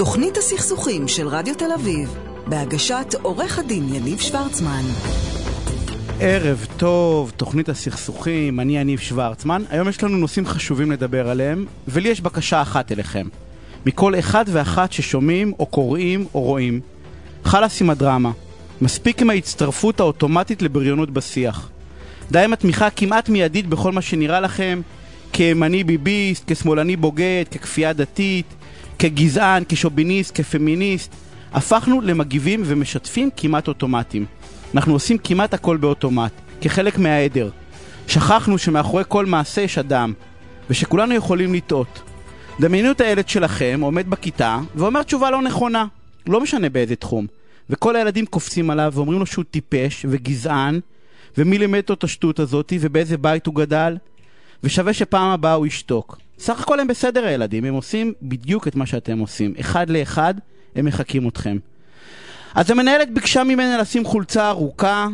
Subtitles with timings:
[0.00, 2.16] תוכנית הסכסוכים של רדיו תל אביב,
[2.46, 4.82] בהגשת עורך הדין יניב שוורצמן.
[6.20, 9.62] ערב טוב, תוכנית הסכסוכים, אני יניב שוורצמן.
[9.70, 13.26] היום יש לנו נושאים חשובים לדבר עליהם, ולי יש בקשה אחת אליכם.
[13.86, 16.80] מכל אחד ואחת ששומעים, או קוראים, או רואים.
[17.44, 18.30] חלאס עם הדרמה.
[18.80, 21.70] מספיק עם ההצטרפות האוטומטית לבריונות בשיח.
[22.30, 24.80] די עם התמיכה כמעט מיידית בכל מה שנראה לכם
[25.32, 28.46] כימני ביביסט, כשמאלני בוגד, ככפייה דתית,
[29.00, 31.14] כגזען, כשוביניסט, כפמיניסט.
[31.52, 34.26] הפכנו למגיבים ומשתפים כמעט אוטומטיים.
[34.74, 37.50] אנחנו עושים כמעט הכל באוטומט, כחלק מהעדר.
[38.08, 40.12] שכחנו שמאחורי כל מעשה יש אדם,
[40.70, 42.02] ושכולנו יכולים לטעות.
[42.60, 45.86] דמיינו את הילד שלכם עומד בכיתה ואומר תשובה לא נכונה,
[46.26, 47.26] לא משנה באיזה תחום.
[47.70, 50.80] וכל הילדים קופצים עליו ואומרים לו שהוא טיפש וגזען,
[51.38, 53.96] ומי לימד אותו את השטות הזאתי ובאיזה בית הוא גדל,
[54.64, 56.18] ושווה שפעם הבאה הוא ישתוק.
[56.40, 59.54] סך הכל הם בסדר הילדים, הם עושים בדיוק את מה שאתם עושים.
[59.60, 60.34] אחד לאחד,
[60.76, 61.58] הם מחקים אתכם.
[62.54, 65.08] אז המנהלת ביקשה ממנה לשים חולצה ארוכה.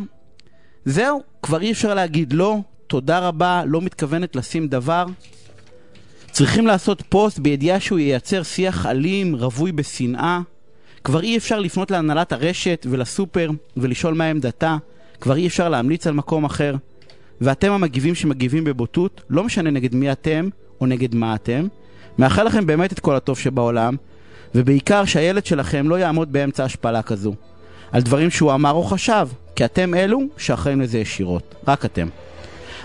[0.85, 5.05] זהו, כבר אי אפשר להגיד לא, תודה רבה, לא מתכוונת לשים דבר.
[6.31, 10.39] צריכים לעשות פוסט בידיעה שהוא ייצר שיח אלים, רווי בשנאה.
[11.03, 14.77] כבר אי אפשר לפנות להנהלת הרשת ולסופר ולשאול מה עמדתה.
[15.21, 16.75] כבר אי אפשר להמליץ על מקום אחר.
[17.41, 20.49] ואתם המגיבים שמגיבים בבוטות, לא משנה נגד מי אתם
[20.81, 21.67] או נגד מה אתם.
[22.17, 23.95] מאחל לכם באמת את כל הטוב שבעולם,
[24.55, 27.33] ובעיקר שהילד שלכם לא יעמוד באמצע השפלה כזו.
[27.91, 31.55] על דברים שהוא אמר או חשב, כי אתם אלו שאחראים לזה ישירות.
[31.67, 32.07] רק אתם.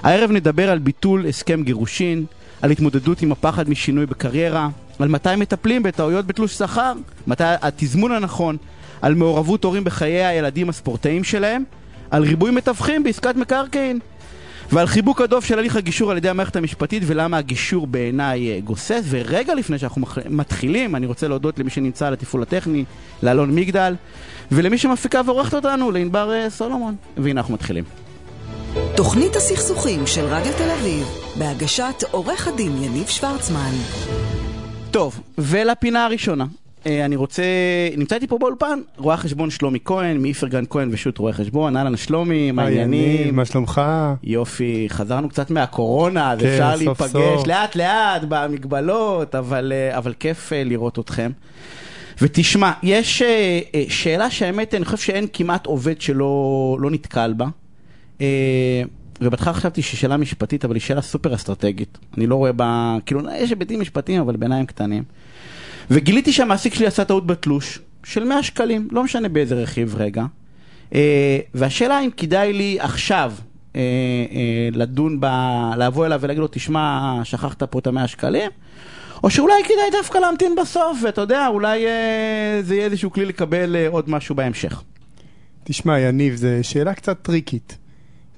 [0.03, 2.25] הערב נדבר על ביטול הסכם גירושין,
[2.63, 6.93] על התמודדות עם הפחד משינוי בקריירה, על מתי מטפלים בטעויות בתלוש שכר,
[7.27, 8.57] מתי התזמון הנכון,
[9.03, 11.65] על מעורבות הורים בחיי הילדים הספורטאים שלהם,
[12.11, 13.99] על ריבוי מתווכים בעסקת מקרקעין,
[14.73, 19.03] ועל חיבוק הדוב של הליך הגישור על ידי המערכת המשפטית ולמה הגישור בעיניי גוסס.
[19.09, 22.85] ורגע לפני שאנחנו מתחילים, אני רוצה להודות למי שנמצא על התפעול הטכני,
[23.23, 23.95] לאלון מגדל,
[24.53, 26.97] ולמי שמפיקה ועורכת אותנו, לענבר סולומון.
[27.17, 27.85] והנה אנחנו מתחילים.
[28.97, 31.07] תוכנית הסכסוכים של רדיו תל אביב,
[31.39, 33.73] בהגשת עורך הדין יניב שוורצמן.
[34.91, 36.45] טוב, ולפינה הראשונה.
[36.87, 37.43] אני רוצה,
[37.97, 42.51] נמצא איתי פה באולפן, רואה חשבון שלומי כהן, מאיפרגן כהן ושות' רואה חשבון, אהלן שלומי,
[42.51, 43.37] מה העניינים?
[43.37, 43.81] מה שלומך?
[44.23, 47.47] יופי, חזרנו קצת מהקורונה, אז כן, אפשר סוף להיפגש סוף.
[47.47, 51.31] לאט לאט במגבלות, אבל, אבל כיף לראות אתכם.
[52.23, 53.23] ותשמע, יש
[53.89, 57.47] שאלה שהאמת, אני חושב שאין כמעט עובד שלא לא נתקל בה.
[59.21, 61.99] ובהתחלה חשבתי שהיא שאלה משפטית, אבל היא שאלה סופר אסטרטגית.
[62.17, 65.03] אני לא רואה בה, כאילו, יש היבטים משפטיים, אבל בעיניים קטנים.
[65.91, 70.25] וגיליתי שהמעסיק שלי עשה טעות בתלוש של 100 שקלים, לא משנה באיזה רכיב רגע.
[70.95, 73.33] אה, והשאלה אם כדאי לי עכשיו
[73.77, 73.81] אה,
[74.33, 75.27] אה, לדון ב...
[75.79, 78.51] לבוא אליו ולהגיד לו, תשמע, שכחת פה את ה-100 שקלים,
[79.25, 83.77] או שאולי כדאי דווקא להמתין בסוף, ואתה יודע, אולי אה, זה יהיה איזשהו כלי לקבל
[83.77, 84.83] אה, עוד משהו בהמשך.
[85.65, 87.79] תשמע, יניב, זו שאלה קצת טריקית,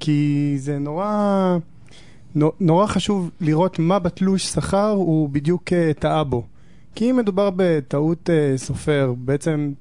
[0.01, 1.57] כי זה נורא,
[2.61, 6.45] נורא חשוב לראות מה בתלוש שכר הוא בדיוק טעה בו.
[6.95, 9.73] כי אם מדובר בטעות uh, סופר, בעצם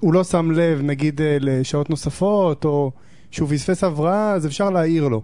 [0.00, 2.90] הוא לא שם לב, נגיד, uh, לשעות נוספות, או
[3.30, 5.22] שהוא פספס הבראה, אז אפשר להעיר לו.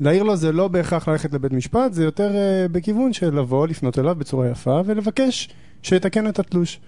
[0.00, 3.98] להעיר לו זה לא בהכרח ללכת לבית משפט, זה יותר uh, בכיוון של לבוא, לפנות
[3.98, 5.48] אליו בצורה יפה, ולבקש
[5.82, 6.80] שיתקן את התלוש.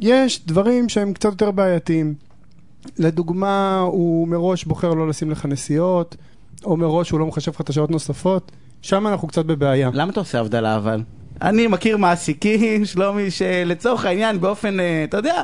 [0.00, 2.14] יש דברים שהם קצת יותר בעייתיים.
[2.98, 6.16] לדוגמה, הוא מראש בוחר לא לשים לך נסיעות,
[6.64, 8.52] או מראש הוא לא מחשב לך את השעות נוספות,
[8.82, 9.90] שם אנחנו קצת בבעיה.
[9.92, 11.02] למה אתה עושה הבדלה אבל?
[11.42, 15.42] אני מכיר מעסיקים, שלומי, שלצורך העניין באופן, אה, אתה יודע,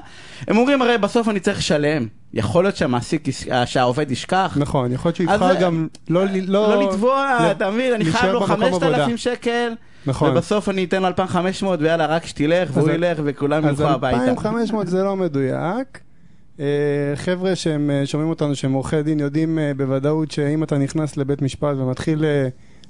[0.49, 2.07] הם אומרים הרי בסוף אני צריך לשלם.
[2.35, 3.25] יכול להיות שהמעסיק,
[3.67, 4.57] שהעובד ישכח.
[4.61, 6.25] נכון, יכול להיות שהוא יבחר גם לא...
[6.47, 9.73] לא, לא לתבוע, אתה מבין, אני חייב לו 5,000 שקל.
[10.07, 10.31] נכון.
[10.31, 14.23] ובסוף אני אתן לו 2,500 ויאללה, רק שתלך, והוא ילך וכולם ילכו הביתה.
[14.23, 16.01] אז 2,500 זה לא מדויק.
[16.61, 16.67] אה,
[17.15, 21.77] חבר'ה שהם אה, שומעים אותנו, שהם עורכי דין, יודעים בוודאות שאם אתה נכנס לבית משפט
[21.77, 22.25] ומתחיל...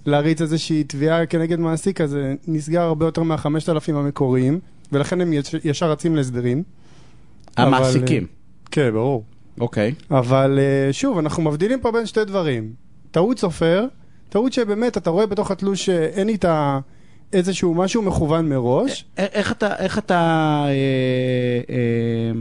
[0.07, 4.61] להריץ איזושהי תביעה כנגד מעסיק, אז זה נסגר הרבה יותר מהחמשת אלפים המקוריים,
[4.93, 5.33] ולכן הם
[5.65, 6.63] ישר רצים להסדרים.
[7.57, 8.23] המעסיקים.
[8.23, 9.25] אבל, כן, ברור.
[9.61, 9.95] אוקיי.
[10.11, 12.73] אבל אה, שוב, אנחנו מבדילים פה בין שתי דברים.
[13.11, 13.87] טעות סופר,
[14.29, 16.81] טעות שבאמת אתה רואה בתוך התלוש שאין איתה
[17.33, 19.05] איזשהו משהו מכוון מראש.
[19.19, 19.77] איך אתה...
[19.77, 20.15] איך אתה...
[20.67, 20.71] אה,
[21.71, 22.41] אה,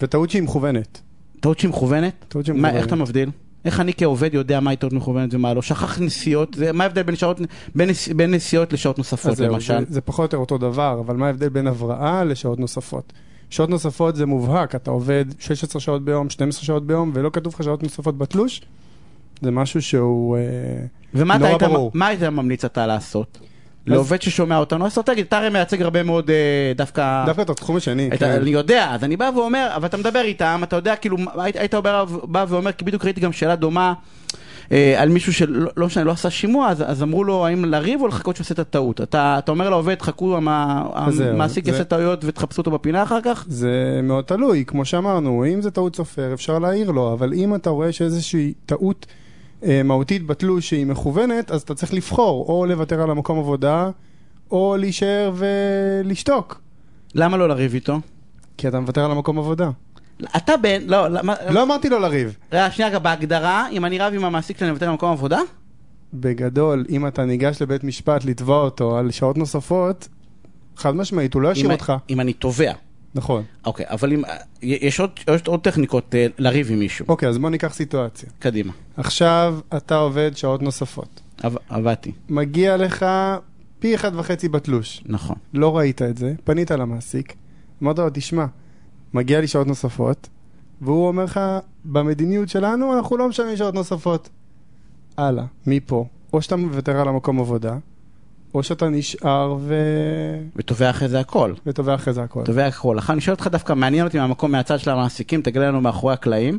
[0.00, 1.00] וטעות שהיא מכוונת.
[1.40, 2.24] טעות שהיא מכוונת?
[2.28, 2.74] טעות שהיא מכוונת.
[2.74, 3.30] איך אתה מבדיל?
[3.64, 5.62] איך אני כעובד יודע מה עיתונות מכוונת ומה לא?
[5.62, 7.40] שכח נסיעות, זה, מה ההבדל בין, שעות,
[7.74, 9.78] בין, בין נסיעות לשעות נוספות זהו, למשל?
[9.78, 13.12] זה, זה פחות או יותר אותו דבר, אבל מה ההבדל בין הבראה לשעות נוספות?
[13.50, 17.64] שעות נוספות זה מובהק, אתה עובד 16 שעות ביום, 12 שעות ביום, ולא כתוב לך
[17.64, 18.62] שעות נוספות בתלוש,
[19.42, 20.42] זה משהו שהוא אה,
[21.24, 21.90] נורא היית, ברור.
[21.94, 23.38] ומה היית ממליץ אתה לעשות?
[23.90, 27.22] לעובד ששומע אותנו, אז אתה תגיד, אתה הרי מייצג הרבה מאוד אה, דווקא...
[27.26, 28.10] דווקא את התחום השני.
[28.18, 28.30] כן.
[28.30, 32.44] אני יודע, אז אני בא ואומר, אבל אתה מדבר איתם, אתה יודע, כאילו, היית, בא,
[32.48, 33.92] ואומר, כי בדיוק ראיתי גם שאלה דומה
[34.72, 38.00] אה, על מישהו שלא לא משנה, לא עשה שימוע, אז, אז אמרו לו האם לריב
[38.00, 39.00] או לחכות שעושה את הטעות.
[39.00, 43.44] אתה, אתה אומר לעובד, חכו, המעסיק יעשה טעויות ותחפשו אותו בפינה אחר כך?
[43.48, 47.70] זה מאוד תלוי, כמו שאמרנו, אם זה טעות סופר אפשר להעיר לו, אבל אם אתה
[47.70, 49.06] רואה שאיזושהי טעות
[49.84, 53.90] מהותית בתלוש שהיא מכוונת, אז אתה צריך לבחור, או לוותר על המקום עבודה,
[54.50, 56.60] או להישאר ולשתוק,
[57.14, 58.00] למה לא לריב איתו?
[58.56, 59.70] כי אתה מוותר על המקום עבודה.
[60.36, 61.34] אתה בן, לא, למה...
[61.50, 62.36] לא אמרתי לו לריב.
[62.52, 65.38] רגע, שנייה, בהגדרה, אם אני רב עם המעסיק שלי, אני מוותר על מקום עבודה?
[66.14, 70.08] בגדול, אם אתה ניגש לבית משפט לתבוע אותו על שעות נוספות,
[70.76, 71.92] חד משמעית, הוא לא ישאיר אותך.
[72.10, 72.72] אם אני תובע.
[73.14, 73.42] נכון.
[73.66, 74.22] אוקיי, אבל אם...
[74.62, 77.04] יש עוד, יש עוד טכניקות אה, לריב עם מישהו.
[77.08, 78.28] אוקיי, אז בוא ניקח סיטואציה.
[78.38, 78.72] קדימה.
[78.96, 81.20] עכשיו אתה עובד שעות נוספות.
[81.42, 83.06] עב- עבדתי, מגיע לך
[83.78, 85.02] פי אחד וחצי בתלוש.
[85.06, 85.36] נכון.
[85.54, 87.34] לא ראית את זה, פנית למעסיק,
[87.82, 88.44] אמרת לו, תשמע,
[89.14, 90.28] מגיע לי שעות נוספות,
[90.80, 91.40] והוא אומר לך,
[91.84, 94.28] במדיניות שלנו אנחנו לא משלמים שעות נוספות.
[95.16, 97.76] הלאה, מפה, או שאתה מוותר על המקום עבודה,
[98.54, 99.74] או שאתה נשאר ו...
[100.56, 101.52] ותובע אחרי זה הכל.
[101.66, 102.42] ותובע אחרי זה הכל.
[102.44, 102.94] תובע הכל.
[102.98, 106.58] לכן אני שואל אותך דווקא, מעניין אותי מהמקום מהצד של המעסיקים, תגלה לנו מאחורי הקלעים.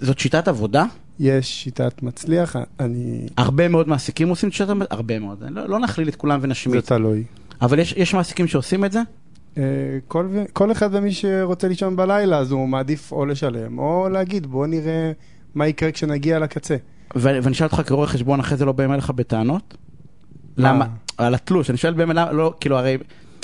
[0.00, 0.84] זאת שיטת עבודה?
[1.20, 3.26] יש שיטת מצליח, אני...
[3.36, 4.74] הרבה מאוד מעסיקים עושים את שיטת?
[4.90, 5.44] הרבה מאוד.
[5.50, 6.86] לא, לא נכליל את כולם זה ונשמיץ.
[6.86, 7.24] תלוי.
[7.62, 9.00] אבל יש, יש מעסיקים שעושים את זה?
[9.58, 9.62] אה,
[10.08, 14.66] כל, כל אחד ומי שרוצה לישון בלילה, אז הוא מעדיף או לשלם, או להגיד, בוא
[14.66, 15.12] נראה
[15.54, 16.76] מה יקרה כשנגיע לקצה.
[17.16, 19.76] ו- ואני אשאל אותך כרואה חשבון, אחרי זה לא באים אליך בטענות?
[20.56, 20.72] מה?
[20.72, 20.86] למה?
[21.26, 21.70] על התלוש.
[21.70, 22.96] אני שואל באמת למה, לא, כאילו הרי,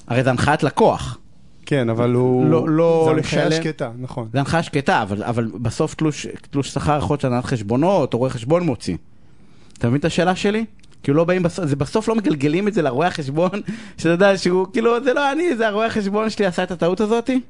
[0.07, 1.19] הרי זה הנחיית לקוח.
[1.67, 2.47] כן, אבל הוא...
[2.47, 3.63] לא- לא זה הנחיה לשלם.
[3.63, 4.29] שקטה, נכון.
[4.33, 8.31] זה הנחיה שקטה, אבל, אבל בסוף תלוש, תלוש שכר יכול להיות שהנהלת חשבונות, או רואה
[8.31, 8.97] חשבון מוציא.
[9.79, 10.65] אתה מבין את השאלה שלי?
[11.03, 13.51] כאילו לא באים בסוף, זה בסוף לא מגלגלים את זה לרואה החשבון,
[13.99, 17.41] שאתה יודע שהוא, כאילו זה לא אני, זה הרואה החשבון שלי עשה את הטעות הזאתי?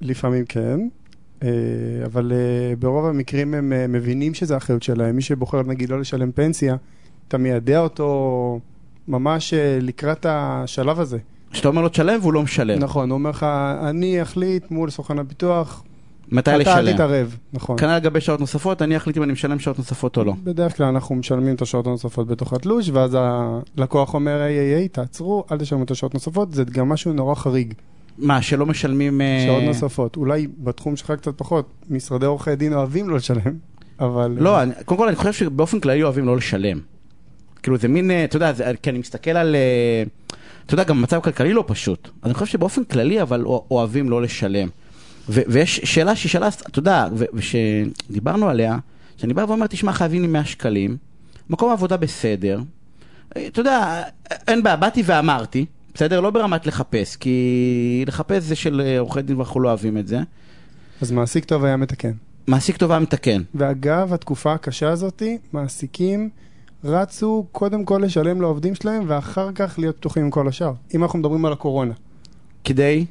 [0.00, 0.80] לפעמים כן,
[1.42, 1.48] אה,
[2.04, 5.16] אבל אה, ברוב המקרים הם אה, מבינים שזה אחריות שלהם.
[5.16, 6.76] מי שבוחר נגיד לא לשלם פנסיה,
[7.28, 8.60] אתה מיידע אותו
[9.08, 11.18] ממש אה, לקראת השלב הזה.
[11.52, 12.78] שאתה אומר לו תשלם והוא לא משלם.
[12.78, 13.46] נכון, הוא אומר לך,
[13.82, 15.84] אני אחליט מול סוכן הביטוח,
[16.28, 16.92] מתי אתה אל לשלם?
[16.92, 17.36] תתערב.
[17.52, 17.78] נכון.
[17.78, 20.34] כנ"ל לגבי שעות נוספות, אני אחליט אם אני משלם שעות נוספות או לא.
[20.44, 23.16] בדרך כלל אנחנו משלמים את השעות הנוספות בתוך התלוש, ואז
[23.76, 27.34] הלקוח אומר, היי היי היי, תעצרו, אל תשלמו את השעות נוספות, זה גם משהו נורא
[27.34, 27.74] חריג.
[28.18, 29.20] מה, שלא משלמים...
[29.20, 30.16] אה, שעות נוספות.
[30.16, 33.56] אולי בתחום שלך קצת פחות, משרדי עורכי דין אוהבים לא לשלם,
[34.00, 34.36] אבל...
[34.38, 36.91] לא, אני, קודם כל אני חושב שבאופן כללי אוהבים לא לשלם.
[37.62, 40.02] כאילו זה מין, אה, אתה יודע, זה, כי אני מסתכל על, אה,
[40.66, 42.08] אתה יודע, גם המצב הכלכלי לא פשוט.
[42.22, 44.68] אז אני חושב שבאופן כללי אבל אוה- אוהבים לא לשלם.
[45.28, 48.78] ו, ויש שאלה שהיא שאלה, אתה יודע, ושדיברנו עליה,
[49.16, 50.96] שאני בא ואומר, תשמע, חייבים לי 100 שקלים,
[51.50, 52.60] מקום עבודה בסדר,
[53.36, 54.02] אה, אתה יודע,
[54.48, 56.20] אין בעיה, באתי ואמרתי, בסדר?
[56.20, 60.18] לא ברמת לחפש, כי לחפש זה של עורכי דין ואנחנו לא אוהבים את זה.
[61.00, 62.12] אז מעסיק טוב היה מתקן.
[62.46, 63.42] מעסיק טובה מתקן.
[63.54, 66.30] ואגב, התקופה הקשה הזאתי, מעסיקים
[66.84, 70.72] רצו קודם כל לשלם לעובדים שלהם, ואחר כך להיות פתוחים עם כל השאר.
[70.94, 71.92] אם אנחנו מדברים על הקורונה.
[72.64, 73.04] כדי,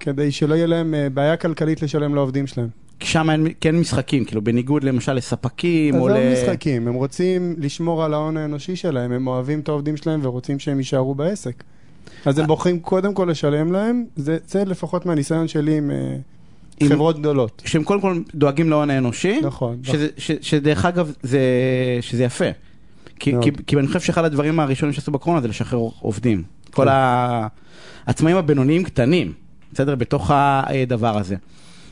[0.00, 2.68] כדי שלא יהיה להם אה, בעיה כלכלית לשלם לעובדים שלהם.
[3.00, 6.32] שם אין, כן משחקים, כאילו בניגוד למשל לספקים אז או לא ל...
[6.32, 10.78] משחקים, הם רוצים לשמור על ההון האנושי שלהם, הם אוהבים את העובדים שלהם ורוצים שהם
[10.78, 11.64] יישארו בעסק.
[12.24, 16.16] אז הם בוחרים קודם כל לשלם להם, זה, זה לפחות מהניסיון שלי עם אה,
[16.80, 17.62] עם- חברות גדולות.
[17.66, 19.76] שהם קודם כל דואגים להון האנושי, נכון.
[19.82, 21.40] שזה, ש, שדרך אגב זה,
[22.00, 22.44] שזה יפה.
[23.18, 23.32] כי.
[23.40, 26.42] כי, כי אני חושב שאחד הדברים הראשונים שעשו בקורונה זה לשחרר עובדים.
[26.70, 26.90] כל כן.
[28.06, 29.32] העצמאים הבינוניים קטנים,
[29.72, 29.94] בסדר?
[29.94, 31.36] בתוך הדבר הזה.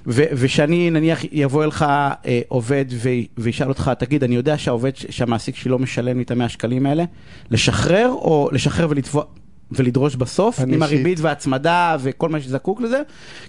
[0.06, 5.56] ו- ושאני נניח יבוא אליך אה, עובד ו- וישאל אותך, תגיד, אני יודע שהעובד, שהמעסיק
[5.56, 7.04] שלי לא משלם לי את המאה שקלים האלה,
[7.50, 9.24] לשחרר או לשחרר ולתבוע...
[9.72, 13.02] ולדרוש בסוף, עם הריבית וההצמדה וכל מה שזקוק לזה,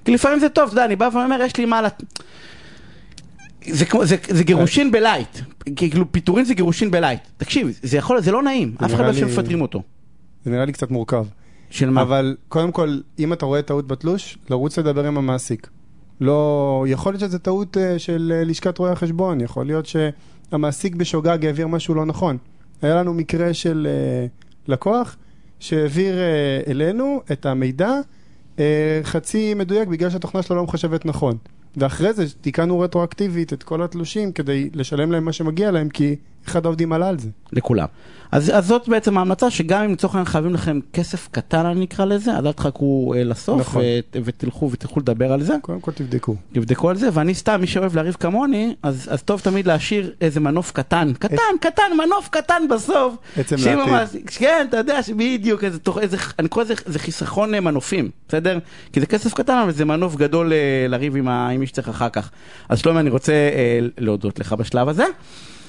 [0.05, 1.81] כי לפעמים זה טוב, אתה יודע, אני בא ואומר, יש לי מה...
[1.81, 2.03] לת...
[3.69, 5.37] זה, כמו- זה, זה גירושין ב light,
[5.75, 7.19] כאילו פיטורין זה גירושין ב light.
[7.37, 9.81] תקשיב, זה יכול, זה לא נעים, זה אף אחד לא יושב מפטרים אותו.
[10.45, 11.25] זה נראה לי קצת מורכב.
[11.69, 12.01] של מה?
[12.01, 15.67] אבל קודם כל, אם אתה רואה טעות בתלוש, לרוץ לדבר עם המעסיק.
[16.21, 21.45] לא, יכול להיות שזו טעות אה, של אה, לשכת רואי החשבון, יכול להיות שהמעסיק בשוגג
[21.45, 22.37] העביר משהו לא נכון.
[22.81, 24.25] היה לנו מקרה של אה,
[24.67, 25.15] לקוח
[25.59, 26.23] שהעביר אה,
[26.67, 27.91] אלינו את המידע
[28.59, 31.37] אה, חצי מדויק בגלל שהתוכנה שלו לא מחשבת נכון.
[31.77, 36.15] ואחרי זה תיקנו רטרואקטיבית את כל התלושים כדי לשלם להם מה שמגיע להם, כי
[36.47, 37.29] אחד העובדים עלה על זה.
[37.53, 37.85] לכולם.
[38.31, 42.05] אז, אז זאת בעצם ההמלצה, שגם אם לצורך העניין חייבים לכם כסף קטן, אני אקרא
[42.05, 43.81] לזה, אז אל תחכו אה, לסוף, נכון.
[43.85, 45.55] ו- ותלכו ותלכו לדבר על זה.
[45.61, 46.35] קודם כל תבדקו.
[46.53, 50.39] תבדקו על זה, ואני סתם, מי שאוהב לריב כמוני, אז, אז טוב תמיד להשאיר איזה
[50.39, 53.15] מנוף קטן, קטן, קטן, מנוף קטן בסוף.
[53.37, 53.79] עצם לעתיד.
[53.79, 58.09] המעסיק- כן, אתה יודע, בדיוק, איזה, תוך, איזה, אני קורא לזה זה חיסכון אה, מנופים,
[58.27, 58.59] בסדר?
[58.93, 60.57] כי זה כסף קטן, אבל זה מנוף גדול אה,
[60.89, 62.29] לריב עם, ה, עם מי שצריך אחר כך.
[62.69, 65.03] אז שלומי, אני רוצה אה, להודות לך בשלב הזה.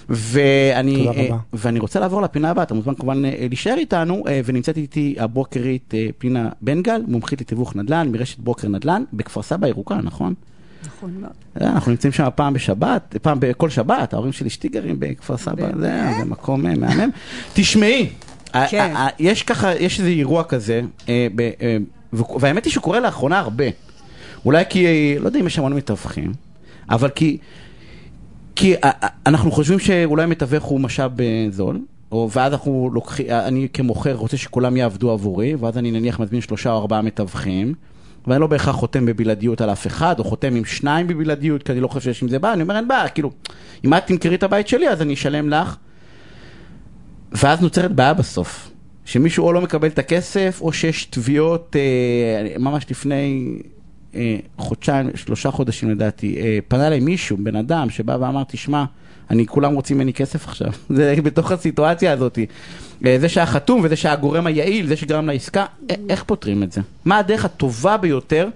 [0.08, 1.36] ואני, אה.
[1.52, 5.94] ואני רוצה לעבור לפינה הבאה, אתה מוזמן כמובן אה, להישאר איתנו, אה, ונמצאת איתי הבוקרית
[6.18, 10.34] פנינה בן גל, מומחית לתיווך נדל"ן, מרשת בוקר נדל"ן, בכפר סבא ירוקה, נכון?
[10.86, 11.32] נכון מאוד.
[11.60, 15.66] אנחנו נמצאים שם פעם בשבת, פעם בכל שבת, ההורים של אשתי גרים בכפר סבא?
[15.80, 17.10] זה, זה מקום מהמם.
[17.54, 18.08] תשמעי,
[18.52, 18.94] כן.
[19.18, 21.50] יש ככה, יש איזה אירוע כזה, ב-
[22.12, 23.64] ו- והאמת היא שהוא קורה לאחרונה הרבה.
[24.44, 24.86] אולי כי,
[25.18, 26.32] לא יודע אם יש המון מתווכים,
[26.90, 27.38] אבל כי,
[28.58, 31.80] כי אה, אה, אנחנו חושבים שאולי מתווך הוא משאב אה, זול.
[32.12, 36.70] או, ואז אנחנו לוקחים, אני כמוכר רוצה שכולם יעבדו עבורי, ואז אני נניח מזמין שלושה
[36.70, 37.74] או ארבעה מתווכים,
[38.26, 41.80] ואני לא בהכרח חותם בבלעדיות על אף אחד, או חותם עם שניים בבלעדיות, כי אני
[41.80, 43.30] לא חושב שיש עם זה בעיה, אני אומר אין בעיה, כאילו,
[43.84, 45.76] אם את תמכרי את הבית שלי אז אני אשלם לך,
[47.32, 48.70] ואז נוצרת בעיה בסוף,
[49.04, 53.58] שמישהו או לא מקבל את הכסף, או שיש תביעות, אה, ממש לפני
[54.58, 58.84] חודשיים, שלושה חודשים לדעתי, אה, פנה אליי מישהו, בן אדם, שבא ואמר, תשמע,
[59.30, 62.38] אני, כולם רוצים ממני כסף עכשיו, זה בתוך הסיטואציה הזאת.
[63.06, 66.72] אה, זה שהיה חתום וזה שהיה הגורם היעיל, זה שגרם לעסקה, א- איך פותרים את
[66.72, 66.80] זה?
[67.04, 68.48] מה הדרך הטובה ביותר,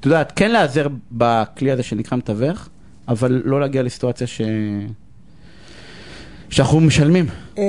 [0.00, 2.68] את יודעת, כן להיעזר בכלי הזה שנקרא מתווך,
[3.08, 4.40] אבל לא להגיע לסיטואציה ש...
[6.54, 7.26] שאנחנו משלמים.
[7.58, 7.62] אמ,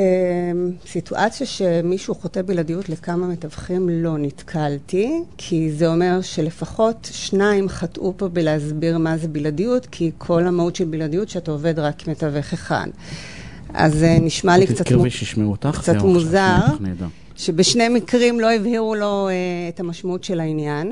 [0.88, 8.27] סיטואציה שמישהו חוטא בלעדיות לכמה מתווכים לא נתקלתי, כי זה אומר שלפחות שניים חטאו פה
[8.27, 12.88] בלהסביר מה זה בלעדיות, כי כל המהות של בלעדיות שאתה עובד רק עם מתווך אחד.
[13.74, 15.80] אז זה נשמע לי קצת, תזכרי מו- שישמעו אותך.
[15.82, 16.58] קצת מוזר.
[17.36, 19.34] שבשני מקרים לא הבהירו לו אה,
[19.70, 20.92] את המשמעות של העניין.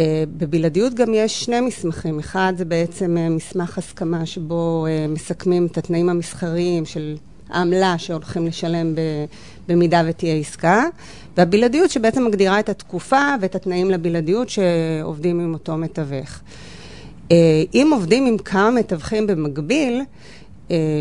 [0.00, 2.18] אה, בבלעדיות גם יש שני מסמכים.
[2.18, 7.16] אחד זה בעצם אה, מסמך הסכמה שבו אה, מסכמים את התנאים המסחריים של
[7.48, 8.94] העמלה שהולכים לשלם
[9.68, 10.84] במידה ותהיה עסקה,
[11.36, 16.40] והבלעדיות שבעצם מגדירה את התקופה ואת התנאים לבלעדיות שעובדים עם אותו מתווך.
[17.74, 20.02] אם עובדים עם כמה מתווכים במקביל,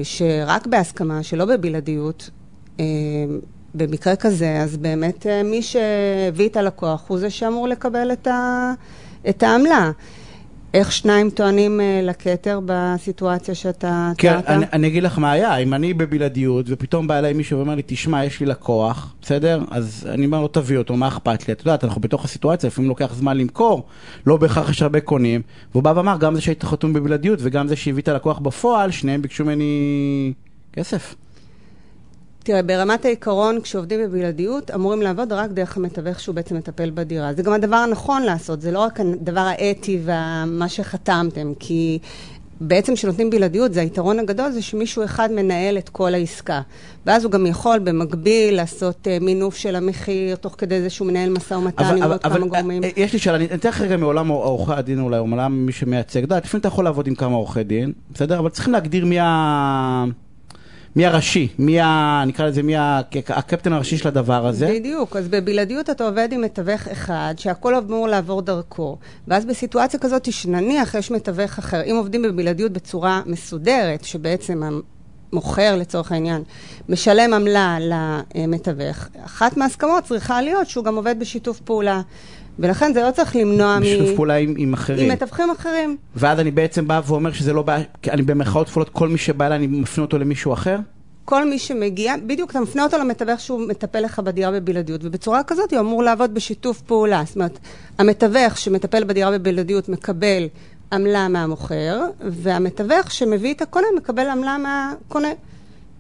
[0.03, 2.29] שרק בהסכמה, שלא בבלעדיות,
[3.73, 8.73] במקרה כזה, אז באמת אה, מי שהביא את הלקוח הוא זה שאמור לקבל את, ה,
[9.29, 9.91] את העמלה.
[10.73, 14.47] איך שניים טוענים אה, לכתר בסיטואציה שאתה כן, תיארת?
[14.47, 17.81] אני, אני אגיד לך מה היה, אם אני בבלעדיות ופתאום בא אליי מישהו ואומר לי,
[17.85, 19.63] תשמע, יש לי לקוח, בסדר?
[19.71, 21.53] אז אני אומר לו, תביא אותו, מה אכפת לי?
[21.53, 23.85] את יודעת, אנחנו בתוך הסיטואציה, לפעמים לוקח זמן למכור,
[24.25, 27.75] לא בהכרח יש הרבה קונים, והוא בא ואמר, גם זה שהיית חתום בבלעדיות וגם זה
[27.75, 30.33] שהביא את הלקוח בפועל, שניהם ביקשו ממני
[30.73, 31.15] כסף.
[32.49, 37.33] תראה, ברמת העיקרון, כשעובדים בבלעדיות, אמורים לעבוד רק דרך המתווך שהוא בעצם מטפל בדירה.
[37.33, 41.99] זה גם הדבר הנכון לעשות, זה לא רק הדבר האתי ומה שחתמתם, כי
[42.61, 46.61] בעצם כשנותנים בלעדיות, זה היתרון הגדול, זה שמישהו אחד מנהל את כל העסקה.
[47.05, 51.29] ואז הוא גם יכול במקביל לעשות uh, מינוף של המחיר, תוך כדי זה שהוא מנהל
[51.29, 52.83] משא ומתן עם עוד כמה גורמים.
[52.83, 55.65] אה, יש לי שאלה, אני אני אתן לך רגע מעולם עורכי הדין אולי, או מעולם
[55.65, 58.39] מי שמייצג, אתה יודע, לפעמים אתה יכול לעבוד עם כמה עורכי דין, בסדר?
[58.39, 60.05] אבל צריכים להגדיר מי ה...
[60.95, 62.23] מי הראשי, מי ה...
[62.27, 63.01] נקרא לזה, מי ה...
[63.27, 64.67] הקפטן הראשי של הדבר הזה.
[64.79, 68.97] בדיוק, אז בבלעדיות אתה עובד עם מתווך אחד, שהכל אמור לעבור דרכו.
[69.27, 74.63] ואז בסיטואציה כזאת, שנניח יש מתווך אחר, אם עובדים בבלעדיות בצורה מסודרת, שבעצם
[75.33, 76.43] המוכר לצורך העניין
[76.89, 77.77] משלם עמלה
[78.35, 82.01] למתווך, אחת מההסכמות צריכה להיות שהוא גם עובד בשיתוף פעולה.
[82.59, 83.81] ולכן זה לא צריך למנוע מ...
[83.81, 85.05] בשיתוף פעולה עם, עם אחרים.
[85.05, 85.97] עם מתווכים אחרים.
[86.15, 89.57] ואז אני בעצם בא ואומר שזה לא בעיה, אני במרכאות כפולות, כל מי שבא אליי,
[89.57, 90.77] אני מפנה אותו למישהו אחר?
[91.25, 95.73] כל מי שמגיע, בדיוק, אתה מפנה אותו למתווך שהוא מטפל לך בדירה בבלעדיות, ובצורה כזאת
[95.73, 97.23] הוא אמור לעבוד בשיתוף פעולה.
[97.25, 97.59] זאת אומרת,
[97.97, 100.47] המתווך שמטפל בדירה בבלעדיות מקבל
[100.93, 105.29] עמלה מהמוכר, והמתווך שמביא את הקונה מקבל עמלה מהקונה.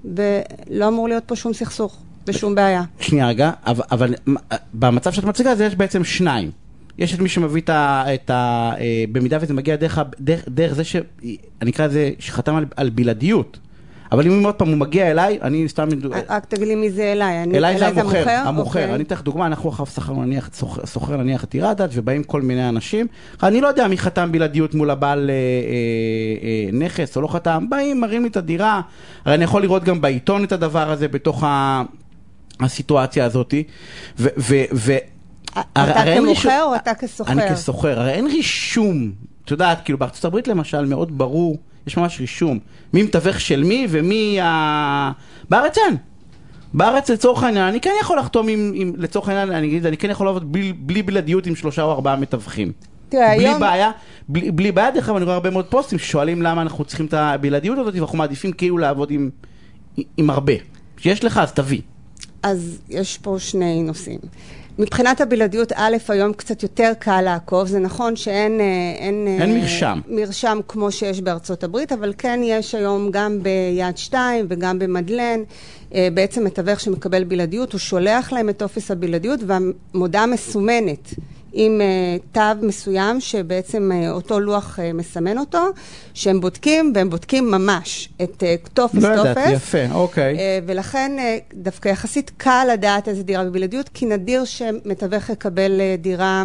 [0.05, 1.97] ולא אמור להיות פה שום סכסוך
[2.29, 2.83] ושום בעיה.
[2.99, 4.15] שנייה רגע, אבל, אבל
[4.73, 6.51] במצב שאת מציגה אז יש בעצם שניים.
[6.97, 8.03] יש את מי שמביא את ה...
[8.13, 10.95] את ה אה, במידה וזה מגיע דרך, דרך, דרך זה ש...
[11.61, 13.59] אני אקרא לזה שחתם על, על בלעדיות.
[14.11, 15.87] אבל אם עוד פעם הוא מגיע אליי, אני סתם...
[16.29, 17.43] רק תגיד לי מי זה אליי.
[17.43, 18.95] אני- אליי זה המוכר, המוכר, אוקיי.
[18.95, 20.49] אני אתן לך דוגמה, אנחנו אחר שכרנו נניח,
[20.85, 23.07] סוחר נניח את עירדת, ובאים כל מיני אנשים,
[23.43, 25.39] אני לא יודע מי חתם בלעדיות מול הבעל אה, אה,
[26.47, 28.81] אה, נכס או לא חתם, באים, מראים לי את הדירה,
[29.25, 31.83] הרי אני יכול לראות גם בעיתון את הדבר הזה בתוך ה...
[32.59, 33.63] הסיטואציה הזאתי,
[34.19, 34.27] ו...
[34.37, 34.97] ו, ו
[35.51, 37.31] אתה כמוכר או אתה כסוחר?
[37.31, 39.11] אני כסוחר, הרי אין רישום,
[39.45, 42.59] את יודעת, כאילו בארצות הברית למשל מאוד ברור, יש ממש רישום.
[42.93, 45.11] מי מתווך של מי ומי ה...
[45.49, 45.97] בארץ אין.
[46.73, 50.09] בארץ לצורך העניין, אני כן יכול לחתום עם, עם לצורך העניין, אני אגיד, אני כן
[50.09, 52.71] יכול לעבוד בלי, בלי בלעדיות עם שלושה או ארבעה מתווכים.
[53.09, 53.59] תראה, בלי היום...
[53.59, 53.91] בעיה,
[54.29, 57.13] בלי, בלי בעיה, דרך אגב, אני רואה הרבה מאוד פוסטים ששואלים למה אנחנו צריכים את
[57.13, 59.29] הבלעדיות הזאת, ואנחנו מעדיפים כאילו לעבוד עם,
[60.17, 60.53] עם הרבה.
[60.97, 61.81] שיש לך, אז תביא.
[62.43, 64.19] אז יש פה שני נושאים.
[64.79, 67.67] מבחינת הבלעדיות, א', היום קצת יותר קל לעקוב.
[67.67, 68.59] זה נכון שאין...
[68.59, 68.65] אה,
[68.97, 69.99] אין, אה, אין מרשם.
[70.07, 75.39] מרשם כמו שיש בארצות הברית, אבל כן יש היום גם ביד שתיים וגם במדלן.
[75.93, 81.13] אה, בעצם מתווך שמקבל בלעדיות, הוא שולח להם את טופס הבלעדיות והמודעה מסומנת.
[81.53, 85.59] עם uh, תו מסוים שבעצם uh, אותו לוח uh, מסמן אותו,
[86.13, 89.07] שהם בודקים, והם בודקים ממש את uh, טופס לא.
[89.07, 90.35] ידעתי, יפה, אוקיי.
[90.35, 96.01] Uh, ולכן uh, דווקא יחסית קל לדעת איזה דירה בבלעדיות, כי נדיר שמתווך יקבל uh,
[96.01, 96.43] דירה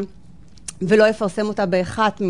[0.82, 2.28] ולא יפרסם אותה באחת מ...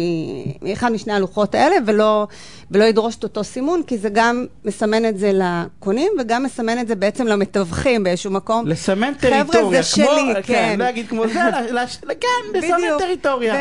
[0.62, 2.26] מאחד משני הלוחות האלה, ולא,
[2.70, 6.88] ולא ידרוש את אותו סימון, כי זה גם מסמן את זה לקונים, וגם מסמן את
[6.88, 8.66] זה בעצם למתווכים באיזשהו מקום.
[8.66, 10.76] לסמן חבר'ה, טריטוריה, זה כמו, שלי, כן.
[10.78, 13.02] לא אגיד כמו זה, לש- כן, לסמן בדיוק.
[13.02, 13.54] טריטוריה.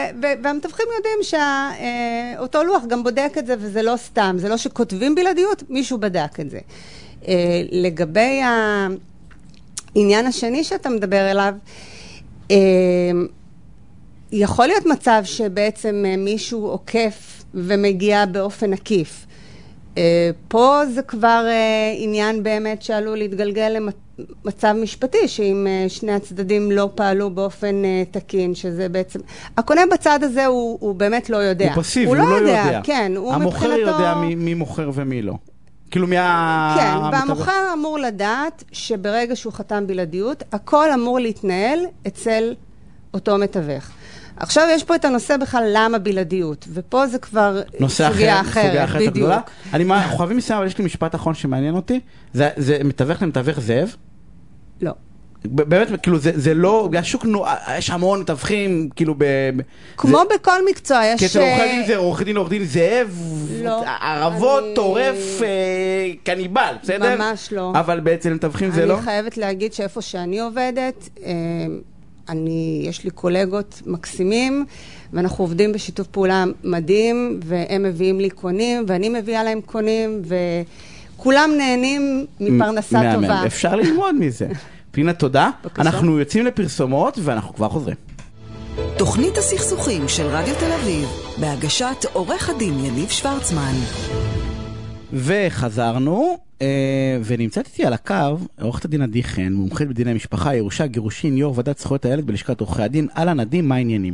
[0.43, 1.19] והמתווכים יודעים
[2.37, 6.39] שאותו לוח גם בודק את זה, וזה לא סתם, זה לא שכותבים בלעדיות, מישהו בדק
[6.39, 6.59] את זה.
[7.27, 7.33] אה,
[7.71, 8.41] לגבי
[9.95, 11.53] העניין השני שאתה מדבר אליו,
[12.51, 12.55] אה,
[14.35, 19.25] יכול להיות מצב שבעצם אה, מישהו עוקף ומגיע באופן עקיף.
[19.97, 23.75] אה, פה זה כבר אה, עניין באמת שעלול להתגלגל
[24.45, 29.19] למצב משפטי, שאם שני הצדדים לא פעלו באופן תקין, שזה בעצם...
[29.57, 31.73] הקונה בצד הזה הוא, הוא באמת לא יודע.
[31.73, 32.79] הוא פסיבי, הוא לא יודע.
[32.83, 33.91] כן, הוא המוכר מבחינתו...
[33.91, 35.33] יודע מי, מי מוכר ומי לא.
[35.91, 36.75] כאילו מה...
[36.79, 42.53] כן, והמוכר אמור לדעת שברגע שהוא חתם בלעדיות, הכל אמור להתנהל אצל
[43.13, 43.91] אותו מתווך.
[44.37, 48.65] עכשיו יש פה את הנושא בכלל למה בלעדיות, ופה זה כבר נושא סוגיה אחר, אחרת,
[48.65, 49.15] סוגיה אחרת בדיוק.
[49.15, 49.39] הגדולה.
[49.73, 51.99] אני מה- אנחנו חייבים לסיים, אבל יש לי משפט אחרון שמעניין אותי.
[52.33, 53.95] זה, זה מתווך למתווך זאב.
[54.81, 54.91] לא.
[55.45, 57.45] באמת, כאילו, זה, זה לא, השוק, נו,
[57.77, 59.23] יש המון מתווכים, כאילו, ב...
[59.97, 61.19] כמו זה, בכל מקצוע, יש...
[61.19, 63.17] כי אצל עורכי דין זה עורך דין, עורך דין זאב,
[63.63, 65.47] לא, ערבות, אני- טורף, אה,
[66.23, 67.15] קניבל, בסדר?
[67.17, 67.71] ממש לא.
[67.75, 68.93] אבל בעצם מתווכים זה לא?
[68.93, 71.31] אני חייבת להגיד שאיפה שאני עובדת, אה,
[72.29, 74.65] אני, יש לי קולגות מקסימים,
[75.13, 80.21] ואנחנו עובדים בשיתוף פעולה מדהים, והם מביאים לי קונים, ואני מביאה להם קונים,
[81.15, 83.21] וכולם נהנים מפרנסה מהמם.
[83.21, 83.45] טובה.
[83.45, 84.47] אפשר ללמוד מזה.
[84.91, 85.49] פנינה, תודה.
[85.63, 85.81] בבקשה.
[85.81, 87.95] אנחנו יוצאים לפרסומות ואנחנו כבר חוזרים.
[88.97, 93.73] תוכנית הסכסוכים של רדיו תל אביב, בהגשת עורך הדין יניב שוורצמן.
[95.13, 96.37] וחזרנו,
[97.25, 101.77] ונמצאת איתי על הקו עורכת הדין עדי חן, מומחית בדיני משפחה, ירושה, גירושין, יו"ר ועדת
[101.77, 103.07] זכויות הילד בלשכת עורכי הדין.
[103.17, 104.13] אהלן עדי, מה העניינים?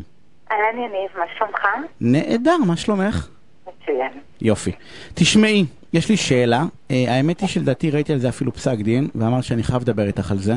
[0.51, 1.67] אהלן יניב, מה שלומך?
[2.01, 3.27] נהדר, מה שלומך?
[3.61, 4.11] מצוין.
[4.41, 4.71] יופי.
[5.13, 6.65] תשמעי, יש לי שאלה.
[6.91, 10.31] אה, האמת היא שלדעתי ראיתי על זה אפילו פסק דין, ואמר שאני חייב לדבר איתך
[10.31, 10.53] על זה.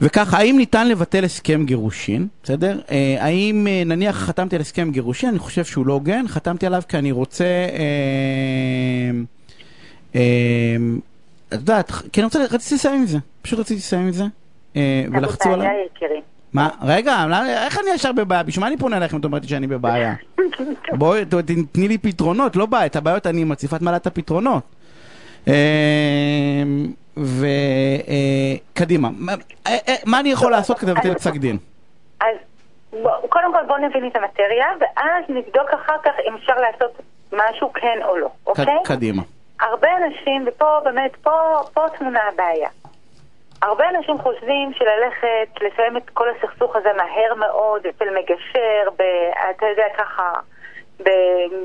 [0.00, 2.80] וככה, האם ניתן לבטל הסכם גירושין, בסדר?
[2.90, 6.82] אה, האם אה, נניח חתמתי על הסכם גירושין, אני חושב שהוא לא הוגן, חתמתי עליו
[6.88, 7.44] כי אני רוצה...
[7.44, 7.78] אה, אה,
[10.12, 10.18] את
[11.52, 13.18] יודעת, כי אני רוצה, רציתי לסיים עם זה.
[13.42, 14.24] פשוט רציתי לסיים עם זה.
[14.76, 15.68] אה, ולחצו עליי.
[15.96, 16.20] יקירי.
[16.52, 16.68] מה?
[16.82, 17.24] רגע,
[17.66, 18.42] איך אני ישר בבעיה?
[18.42, 20.14] בשביל מה אני פונה אליך אם את אומרת שאני בבעיה?
[20.98, 24.62] בואי, ת- תתני לי פתרונות, לא בעיה, את הבעיות אני מציפה את מעלת הפתרונות.
[28.72, 29.08] וקדימה,
[30.06, 31.56] מה אני יכול לעשות כדי לבטל פסק דין?
[32.20, 32.36] אז
[33.28, 37.98] קודם כל בוא נבין את המטריה, ואז נבדוק אחר כך אם אפשר לעשות משהו כן
[38.04, 38.64] או לא, אוקיי?
[38.84, 39.22] קדימה.
[39.62, 42.68] הרבה אנשים, ופה באמת, פה, פה טמונה הבעיה.
[43.62, 49.02] הרבה אנשים חושבים שללכת, לסיים את כל הסכסוך הזה מהר מאוד, אצל מגשר, ב,
[49.50, 50.32] אתה יודע, ככה,
[51.02, 51.10] ב,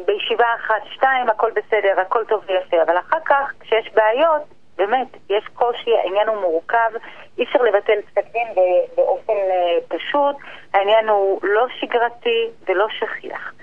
[0.06, 4.42] בישיבה אחת, שתיים, הכל בסדר, הכל טוב ויפה, אבל אחר כך, כשיש בעיות,
[4.78, 6.90] באמת, יש קושי, העניין הוא מורכב,
[7.38, 8.48] אי אפשר לבטל פסק דין
[8.96, 10.36] באופן אה, פשוט,
[10.74, 13.54] העניין הוא לא שגרתי ולא שכיח.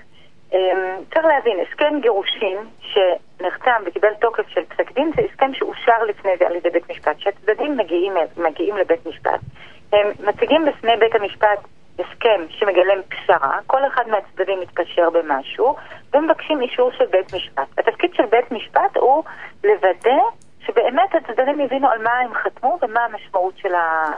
[0.55, 6.31] אמ, צריך להבין, הסכם גירושין שנחתם וקיבל תוקף של פסק דין זה הסכם שאושר לפני
[6.39, 7.17] זה על ידי בית משפט.
[7.17, 9.39] כשהצדדים מגיעים, מגיעים לבית משפט,
[9.93, 11.59] הם מציגים בפני בית המשפט
[11.99, 15.75] הסכם שמגלם פשרה, כל אחד מהצדדים מתקשר במשהו,
[16.13, 17.67] ומבקשים אישור של בית משפט.
[17.77, 19.23] התפקיד של בית משפט הוא
[19.63, 20.21] לוודא
[20.65, 24.11] שבאמת הצדדים הבינו על מה הם חתמו ומה המשמעות של ה...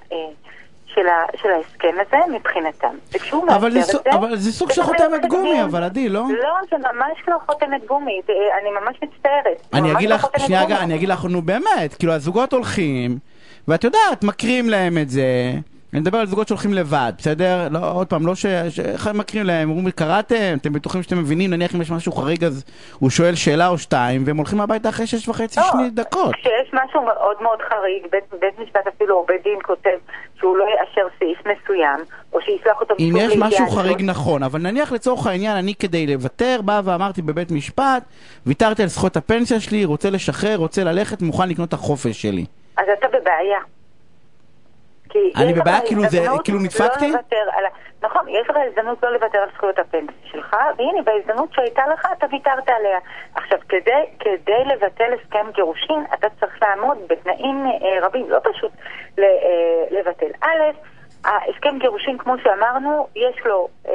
[0.98, 2.96] של, ה, של ההסכם הזה מבחינתם.
[3.14, 3.98] וכשהוא אבל זה את זה...
[4.12, 5.64] אבל זה סוג של חותמת גומי, מדהים.
[5.64, 6.24] אבל עדי, לא?
[6.44, 9.68] לא, זה ממש לא חותמת גומי, זה, אני ממש מצטערת.
[9.74, 10.80] אני אגיד לא לך, חותמת שנייה, גומי.
[10.80, 13.18] אני אגיד לך, נו באמת, כאילו הזוגות הולכים,
[13.68, 15.24] ואת יודעת, מקרים להם את זה,
[15.94, 17.68] אני מדבר על זוגות שהולכים לבד, בסדר?
[17.72, 18.46] לא, עוד פעם, לא ש...
[18.80, 19.70] איך הם מקריאים להם?
[19.70, 20.58] אומרים קראתם?
[20.62, 21.50] אתם בטוחים שאתם מבינים?
[21.50, 22.66] נניח אם יש משהו חריג אז
[23.00, 26.36] הוא שואל שאלה או שתיים, והם הולכים הביתה אחרי שש וחצי לא, שני דקות.
[26.36, 29.98] כשיש משהו מאוד מאוד חריג, בית, בית משפט אפילו או בית דין כותב
[30.40, 32.00] שהוא לא יאשר סעיף מסוים,
[32.34, 33.70] או שישלח אותו אם יש משהו.
[33.70, 38.04] חריג נכון, אבל נניח לצורך העניין, אני כדי לוותר, בא ואמרתי בבית משפט,
[38.46, 42.46] ויתרתי על זכויות הפנסיה שלי, רוצה לשחרר, רוצה ללכת, מוכן לקנות את החופש שלי.
[42.78, 43.77] אז אתה בבעיה.
[45.38, 45.82] אני בבעיה?
[45.86, 47.12] כאילו זה- כאילו נדפקתי?
[47.12, 47.18] לא
[47.58, 47.70] על ה...
[48.02, 52.26] נכון, יש לך הזדמנות לא לוותר על זכויות הפנסיה שלך, והנה, בהזדמנות שהייתה לך, אתה
[52.32, 53.00] ויתרת עליה.
[53.36, 58.72] עכשיו, כדי, כדי לבטל הסכם גירושין, אתה צריך לעמוד בתנאים אה, רבים, לא פשוט
[59.18, 60.32] ל, אה, לבטל.
[60.42, 60.48] א',
[61.26, 63.94] ההסכם גירושין, כמו שאמרנו, יש לו, אה,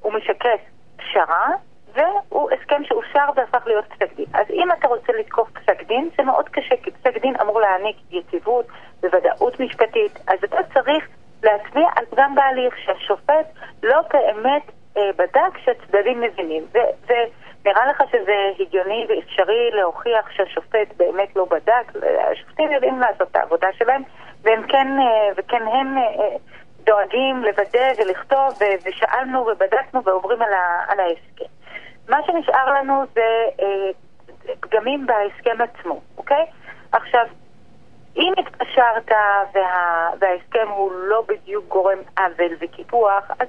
[0.00, 0.60] הוא משקף
[0.96, 1.48] פשרה,
[1.94, 4.26] והוא הסכם שאושר והפך להיות פסק דין.
[4.34, 7.96] אז אם אתה רוצה לתקוף פסק דין, זה מאוד קשה, כי פסק דין אמור להעניק
[8.10, 8.66] יציבות
[9.02, 11.08] וודאות משפטית, אז אתה צריך
[11.42, 13.46] להצביע על פגם בהליך שהשופט
[13.82, 14.62] לא באמת
[14.96, 16.66] אה, בדק שהצדדים מבינים.
[17.08, 21.92] ונראה לך שזה הגיוני ואפשרי להוכיח שהשופט באמת לא בדק,
[22.32, 24.02] השופטים יודעים לעשות את העבודה שלהם,
[24.42, 25.98] והם כן, אה, וכן הם...
[25.98, 26.36] אה, אה,
[26.84, 30.42] דואגים לוודא ולכתוב, ושאלנו ובדקנו ועוברים
[30.88, 31.59] על ההסכם.
[32.10, 33.90] מה שנשאר לנו זה אה,
[34.60, 36.46] פגמים בהסכם עצמו, אוקיי?
[36.92, 37.26] עכשיו,
[38.16, 39.12] אם התקשרת
[39.54, 43.48] וה, וההסכם הוא לא בדיוק גורם עוול וקיפוח, אז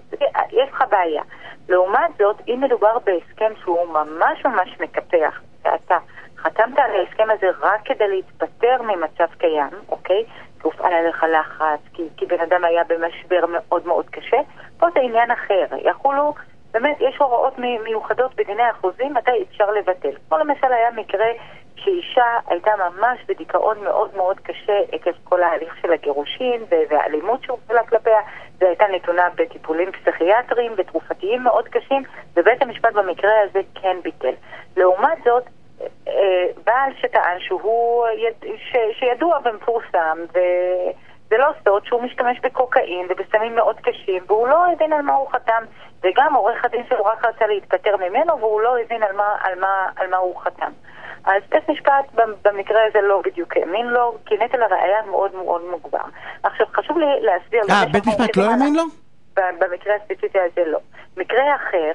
[0.52, 1.24] יש לך בעיה.
[1.70, 5.98] לעומת זאת, אם מדובר בהסכם שהוא ממש ממש מקפח, ואתה
[6.38, 10.24] חתמת על ההסכם הזה רק כדי להתפטר ממצב קיים, אוקיי?
[10.62, 14.38] כי הופעל עליך לחץ, כי, כי בן אדם היה במשבר מאוד מאוד קשה,
[14.78, 15.66] פה זה עניין אחר.
[15.82, 16.34] יכולו,
[16.72, 20.12] באמת, יש הוראות מי- מיוחדות בדיני החוזים מתי אפשר לבטל.
[20.30, 21.26] כמו למשל היה מקרה
[21.76, 27.84] שאישה הייתה ממש בדיכאון מאוד מאוד קשה עקב כל ההליך של הגירושין ו- והאלימות שהופעלה
[27.84, 28.20] כלפיה,
[28.60, 32.04] והייתה נתונה בטיפולים פסיכיאטריים ותרופתיים מאוד קשים,
[32.36, 34.34] ובית המשפט במקרה הזה כן ביטל.
[34.78, 35.44] לעומת זאת,
[36.08, 40.18] אה, בעל שטען שהוא יד- ש- שידוע ומפורסם,
[41.32, 45.32] וזה לא סוד שהוא משתמש בקוקאין ובסמים מאוד קשים, והוא לא הבין על מה הוא
[45.32, 45.64] חתם,
[46.04, 49.90] וגם עורך הדין שלו רק רצה להתפטר ממנו, והוא לא הבין על מה, על מה,
[49.96, 50.72] על מה הוא חתם.
[51.26, 52.06] אז בית משפט
[52.44, 56.06] במקרה הזה לא בדיוק האמין לו, כי נטל הראייה מאוד מאוד מוגבר.
[56.44, 57.62] עכשיו, חשוב לי להסביר...
[57.70, 58.84] אה, בית משפט לא האמין לו?
[59.36, 60.80] במקרה הספציפי הזה לא.
[61.18, 61.92] מקרה אחר,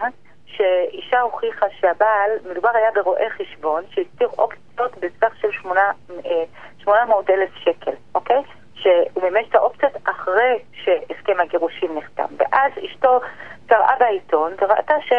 [0.46, 8.42] שאישה הוכיחה שהבעל, מדובר היה ברואה חשבון, שהסתיר אופציות בסך של 800 אלף שקל, אוקיי?
[8.83, 12.25] שהוא מימש את האופציות אחרי שהסכם הגירושים נחתם.
[12.39, 13.21] ואז אשתו
[13.67, 15.12] קראה בעיתון וראתה ש...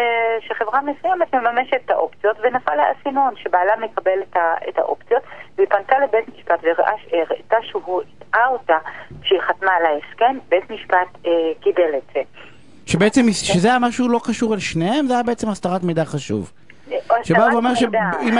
[0.47, 4.69] שחברה מסוימת מממשת את האופציות ונפל לה האסינון שבעלה מקבל את, ה...
[4.69, 5.23] את האופציות
[5.57, 8.77] והיא פנתה לבית משפט והראתה שהוא הטעה אותה
[9.21, 12.21] כשהיא חתמה על ההסכם, בית משפט אה, קיבל את זה.
[12.85, 16.51] שבעצם, שזה היה משהו לא קשור אל שניהם, זה היה בעצם הסתרת מידע חשוב.
[17.23, 18.37] שבא ואומר שאם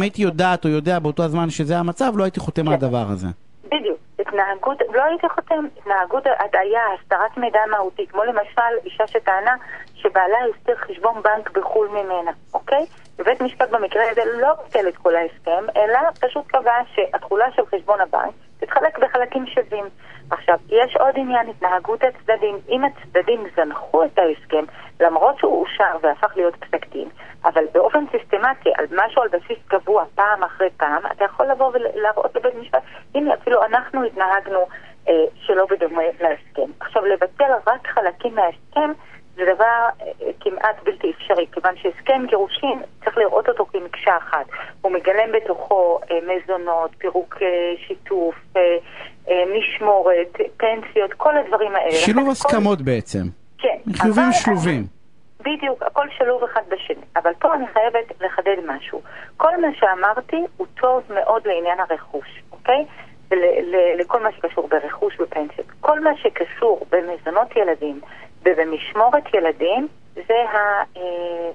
[0.00, 3.26] הייתי יודעת או יודע באותו הזמן שזה המצב, לא הייתי חותם על הדבר הזה.
[3.70, 3.98] בדיוק.
[4.18, 9.54] התנהגות, לא הייתי חותם, התנהגות הטעיה, הסתרת מידע מהותי, כמו למשל אישה שטענה
[9.94, 12.86] שבעלה הסתיר חשבון בנק בחו"ל ממנה, אוקיי?
[13.18, 18.00] ובית משפט במקרה הזה לא ביטל את כל ההסכם, אלא פשוט קבע שהתכולה של חשבון
[18.00, 19.84] הבנק תתחלק בחלקים שווים.
[20.30, 22.58] עכשיו, יש עוד עניין, התנהגות הצדדים.
[22.68, 24.64] אם הצדדים זנחו את ההסכם,
[25.00, 27.08] למרות שהוא אושר והפך להיות פסק דין,
[27.44, 32.36] אבל באופן סיסטמטי, על משהו על בסיס קבוע, פעם אחרי פעם, אתה יכול לבוא ולהראות
[32.36, 32.82] לבית משפט,
[33.14, 34.66] הנה, אפילו אנחנו התנהגנו
[35.08, 36.72] אה, שלא בדומה להסכם.
[36.80, 38.92] עכשיו, לבטל רק חלקים מההסכם
[39.36, 44.46] זה דבר אה, כמעט בלתי אפשרי, כיוון שהסכם גירושין, צריך לראות אותו כמקשה אחת.
[44.80, 48.76] הוא מגלם בתוכו אה, מזונות, פירוק אה, שיתוף, אה,
[49.58, 51.92] משמורת, פנסיות, כל הדברים האלה.
[51.92, 53.22] שילוב הסכמות בעצם.
[53.58, 53.76] כן.
[53.96, 54.84] חיובים שלובים.
[55.40, 57.04] בדיוק, הכל שלוב אחד בשני.
[57.16, 59.02] אבל פה אני חייבת לחדד משהו.
[59.36, 62.84] כל מה שאמרתי הוא טוב מאוד לעניין הרכוש, אוקיי?
[63.98, 65.66] לכל מה שקשור ברכוש ופנסיות.
[65.80, 68.00] כל מה שקשור במזונות ילדים
[68.44, 70.34] ובמשמורת ילדים זה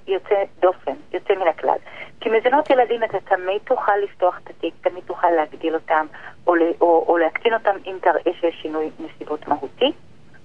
[0.07, 1.77] היוצא דופן, יוצא מן הכלל.
[2.21, 6.05] כי מזונות ילדים אתה תמיד תוכל לפתוח את התיק, תמיד תוכל להגדיל אותם
[6.47, 9.91] או, ל- או, או להקטין אותם אם תראה שיש שינוי נסיבות מהותי,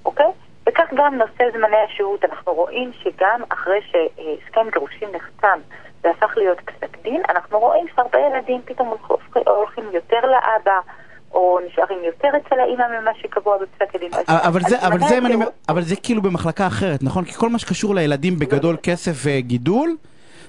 [0.05, 0.27] אוקיי?
[0.69, 5.59] וכך גם נושא זמני השהות, אנחנו רואים שגם אחרי שהסכם גירושין נחתם
[6.05, 8.95] והפך להיות פסק דין, אנחנו רואים שהרבה ילדים פתאום
[9.47, 10.81] הולכים- יותר לאבא,
[11.33, 14.11] או נשארים יותר אצל האימא ממה שקבוע בפסק הדין.
[14.29, 17.25] אבל זה, אבל זמני זה, אני, אבל זה כאילו במחלקה אחרת, נכון?
[17.25, 19.97] כי כל מה שקשור לילדים בגדול כסף וגידול,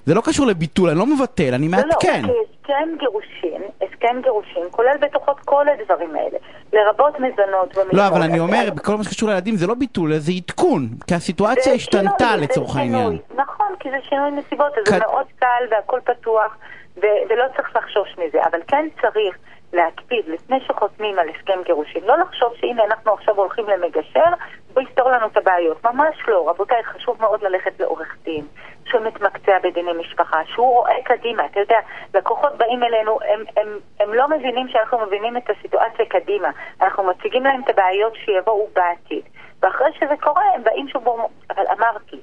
[0.05, 2.21] זה לא קשור לביטול, אני לא מבטל, אני לא, לא, מעדכן.
[2.25, 6.37] כי הסכם גירושין, הסכם גירושין כולל בתוכו את כל הדברים האלה.
[6.73, 7.77] לרבות מזונות.
[7.93, 11.73] לא, אבל אני אומר, בכל מה שקשור לילדים זה לא ביטול, זה עדכון, כי הסיטואציה
[11.73, 12.75] השתנתה לצורך.
[12.75, 13.17] העניין.
[13.35, 16.57] נכון, כי זה שינוי נסיבות, אז זה מאוד קל והכל פתוח,
[16.97, 19.37] ולא צריך לחשוש מזה, אבל כן צריך
[19.73, 24.29] להקפיד לפני שחותמים על הסכם גירושין, לא לחשוב שהנה אנחנו עכשיו הולכים למגשר,
[24.73, 25.85] הוא יפתור לנו את הבעיות.
[25.85, 28.45] ממש לא, רבותיי, חשוב מאוד ללכת לעורך דין,
[28.91, 31.45] שמתמקצע בדיני משפחה, שהוא רואה קדימה.
[31.45, 31.79] אתה יודע,
[32.13, 36.49] לקוחות באים אלינו, הם, הם, הם לא מבינים שאנחנו מבינים את הסיטואציה קדימה.
[36.81, 39.23] אנחנו מציגים להם את הבעיות שיבואו בעתיד.
[39.61, 42.17] ואחרי שזה קורה, הם באים שוב ואומרים, אבל אמרתי,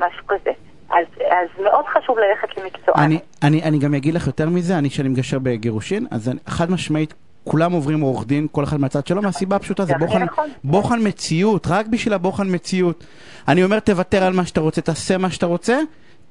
[0.00, 0.50] משהו כזה.
[0.90, 3.04] אז, אז מאוד חשוב ללכת למקצוען.
[3.04, 6.70] אני, אני, אני גם אגיד לך יותר מזה, אני שאני מגשר בגירושין, אז אני, חד
[6.70, 10.48] משמעית, כולם עוברים עורך דין, כל אחד מהצד שלו, מהסיבה הפשוטה, זה בוחן, נכון.
[10.64, 13.04] בוחן מציאות, רק בשביל הבוחן מציאות.
[13.48, 15.78] אני אומר, תוותר על מה שאתה רוצה, תעשה מה שאתה רוצה,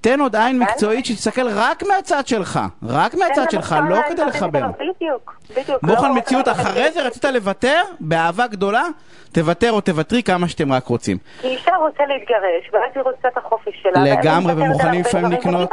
[0.01, 4.65] תן עוד עין מקצועית שתסתכל רק מהצד שלך, רק מהצד שלך, לא כדי לחבר.
[4.79, 5.83] בדיוק, בדיוק.
[5.83, 8.83] בוחן לא- מציאות, אחרי זה רצית לוותר, באהבה גדולה,
[9.31, 11.17] תוותר או תוותרי כמה שאתם רק רוצים.
[11.41, 14.03] כי אישה רוצה להתגרש, ואז היא רוצה את החופש שלה.
[14.03, 15.69] לגמרי, ומוכנים לפעמים לקנות-.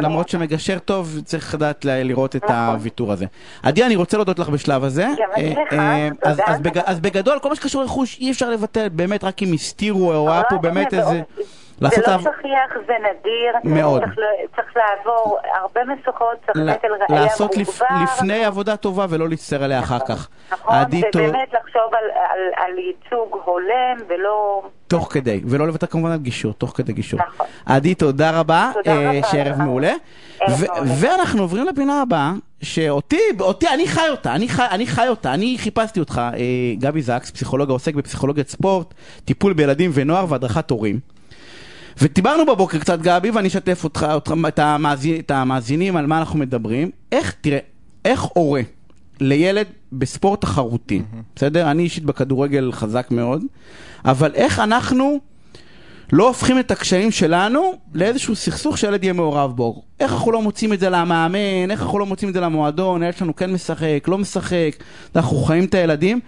[0.00, 2.56] למרות שמגשר טוב, צריך לדעת לראות את נכון.
[2.56, 3.26] הוויתור הזה.
[3.62, 5.06] עדי, אני רוצה להודות לך בשלב הזה.
[5.36, 6.08] אה, אה,
[6.84, 10.42] אז- בגדול, כל מה שקשור לרכוש אי אפשר לבטל, באמת, רק אם הסתירו, או היה
[10.42, 11.22] פה אבל באמת זה איזה...
[11.82, 13.74] לעשות זה לא עב- שכיח, זה נדיר.
[13.76, 14.00] מאוד.
[14.04, 14.22] צריך ל-
[14.56, 17.82] צריך לעבור הרבה משוכות, צריך ל- נטל ראייה לעשות לפ-.
[18.02, 20.28] לפני עבודה טובה ולא להצטער עליה אחר כך.
[20.52, 24.62] נכון, ובאמת לחשוב על- על- על ייצוג הולם, ולא...
[24.88, 27.20] תוך כדי, ולא לוותר כמובן על גישור, תוך כדי גישור.
[27.34, 27.46] נכון.
[27.66, 29.58] עדי, תודה רבה, תודה אה, רבה שערב לך.
[29.58, 29.92] מעולה.
[30.50, 30.92] ו- מעולה.
[31.00, 35.56] ואנחנו עוברים לפינה הבאה, שאותי, אותי, אני חי אותה, אני חי, אני חי אותה, אני
[35.58, 36.38] חיפשתי אותך, אה,
[36.78, 41.00] גבי זקס, פסיכולוג העוסק בפסיכולוגיית ספורט, טיפול בילדים ונוער והדרכת הורים.
[42.00, 46.38] ודיברנו בבוקר קצת גבי, ואני אשתף אותך, אותך את, המאזין, את המאזינים על מה אנחנו
[46.38, 46.90] מדברים.
[47.12, 47.58] איך, תראה,
[48.04, 48.62] איך הורה
[49.20, 51.02] לילד בספורט תחרותי,
[51.36, 51.70] בסדר?
[51.70, 53.42] אני אישית בכדורגל חזק מאוד,
[54.04, 55.20] אבל איך אנחנו
[56.12, 59.82] לא הופכים את הקשיים שלנו לאיזשהו סכסוך שהילד יהיה מעורב בו.
[60.00, 63.16] איך אנחנו לא מוצאים את זה למאמן, איך אנחנו לא מוצאים את זה למועדון, הילד
[63.16, 64.70] שלנו כן משחק, לא משחק,
[65.16, 66.20] אנחנו חיים את הילדים.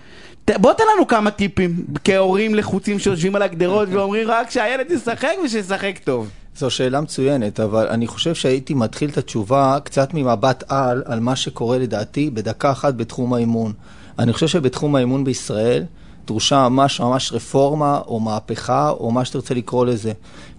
[0.51, 5.99] בוא תן לנו כמה טיפים כהורים לחוצים שיושבים על הגדרות ואומרים רק שהילד ישחק ושישחק
[6.05, 6.31] טוב.
[6.57, 11.37] זו שאלה מצוינת, אבל אני חושב שהייתי מתחיל את התשובה קצת ממבט על, על מה
[11.37, 13.73] שקורה לדעתי בדקה אחת בתחום האימון.
[14.19, 15.85] אני חושב שבתחום האימון בישראל
[16.27, 20.13] דרושה ממש ממש רפורמה או מהפכה או מה שתרצה לקרוא לזה.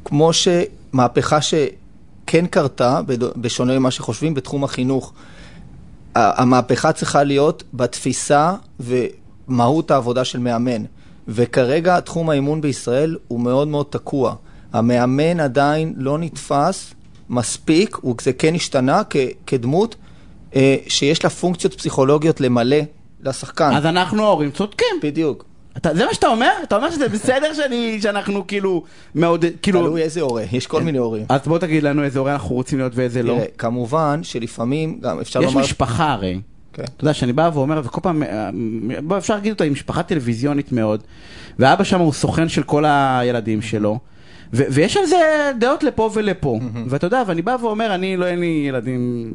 [0.05, 3.01] כמו שמהפכה שכן קרתה,
[3.35, 5.13] בשונה ממה שחושבים, בתחום החינוך.
[6.15, 8.53] המהפכה צריכה להיות בתפיסה
[9.49, 10.83] ומהות העבודה של מאמן.
[11.27, 14.35] וכרגע תחום האימון בישראל הוא מאוד מאוד תקוע.
[14.73, 16.93] המאמן עדיין לא נתפס
[17.29, 19.15] מספיק, וזה כן השתנה כ-
[19.47, 19.95] כדמות
[20.55, 22.77] אה, שיש לה פונקציות פסיכולוגיות למלא
[23.23, 23.73] לשחקן.
[23.75, 24.87] אז אנחנו ההורים צודקים.
[25.03, 25.45] בדיוק.
[25.77, 26.51] אתה, זה מה שאתה אומר?
[26.63, 28.83] אתה אומר שזה בסדר שאני, שאנחנו כאילו
[29.15, 29.81] מעודד, כאילו...
[29.81, 31.25] תלוי איזה הורה, יש כל מיני הורים.
[31.29, 33.33] אז בוא תגיד לנו איזה הורה אנחנו רוצים להיות ואיזה לא.
[33.33, 35.61] תראה, כמובן שלפעמים גם אפשר יש לומר...
[35.61, 36.39] משפחה הרי.
[36.75, 36.83] כן.
[36.83, 38.49] אתה יודע, שאני בא ואומר, וכל פעם, אה,
[39.03, 41.03] בוא, אפשר להגיד אותה, היא משפחה טלוויזיונית מאוד,
[41.59, 43.99] ואבא שם הוא סוכן של כל הילדים שלו,
[44.53, 45.17] ו- ויש על זה
[45.59, 49.33] דעות לפה ולפה, ואתה יודע, ואני בא ואומר, אני לא, אין לי ילדים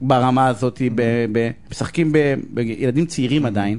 [0.00, 3.78] ברמה הזאת, ב- ב- משחקים ב- בילדים צעירים עדיין.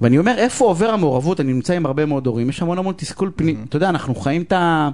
[0.00, 1.40] ואני אומר, איפה עובר המעורבות?
[1.40, 3.64] אני נמצא עם הרבה מאוד הורים, יש המון המון תסכול פנים.
[3.68, 4.88] אתה יודע, אנחנו חיים את, ה...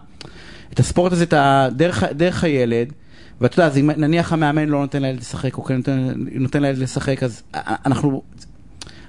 [0.73, 1.69] את הספורט הזה, את ה...
[1.77, 2.93] דרך, דרך הילד,
[3.41, 6.79] ואתה יודע, אז אם נניח המאמן לא נותן לילד לשחק, או כן נותן, נותן לילד
[6.79, 7.43] לשחק, אז
[7.87, 8.23] אנחנו,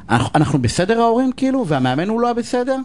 [0.10, 2.78] אנחנו, אנחנו בסדר ההורים כאילו, והמאמן הוא לא בסדר?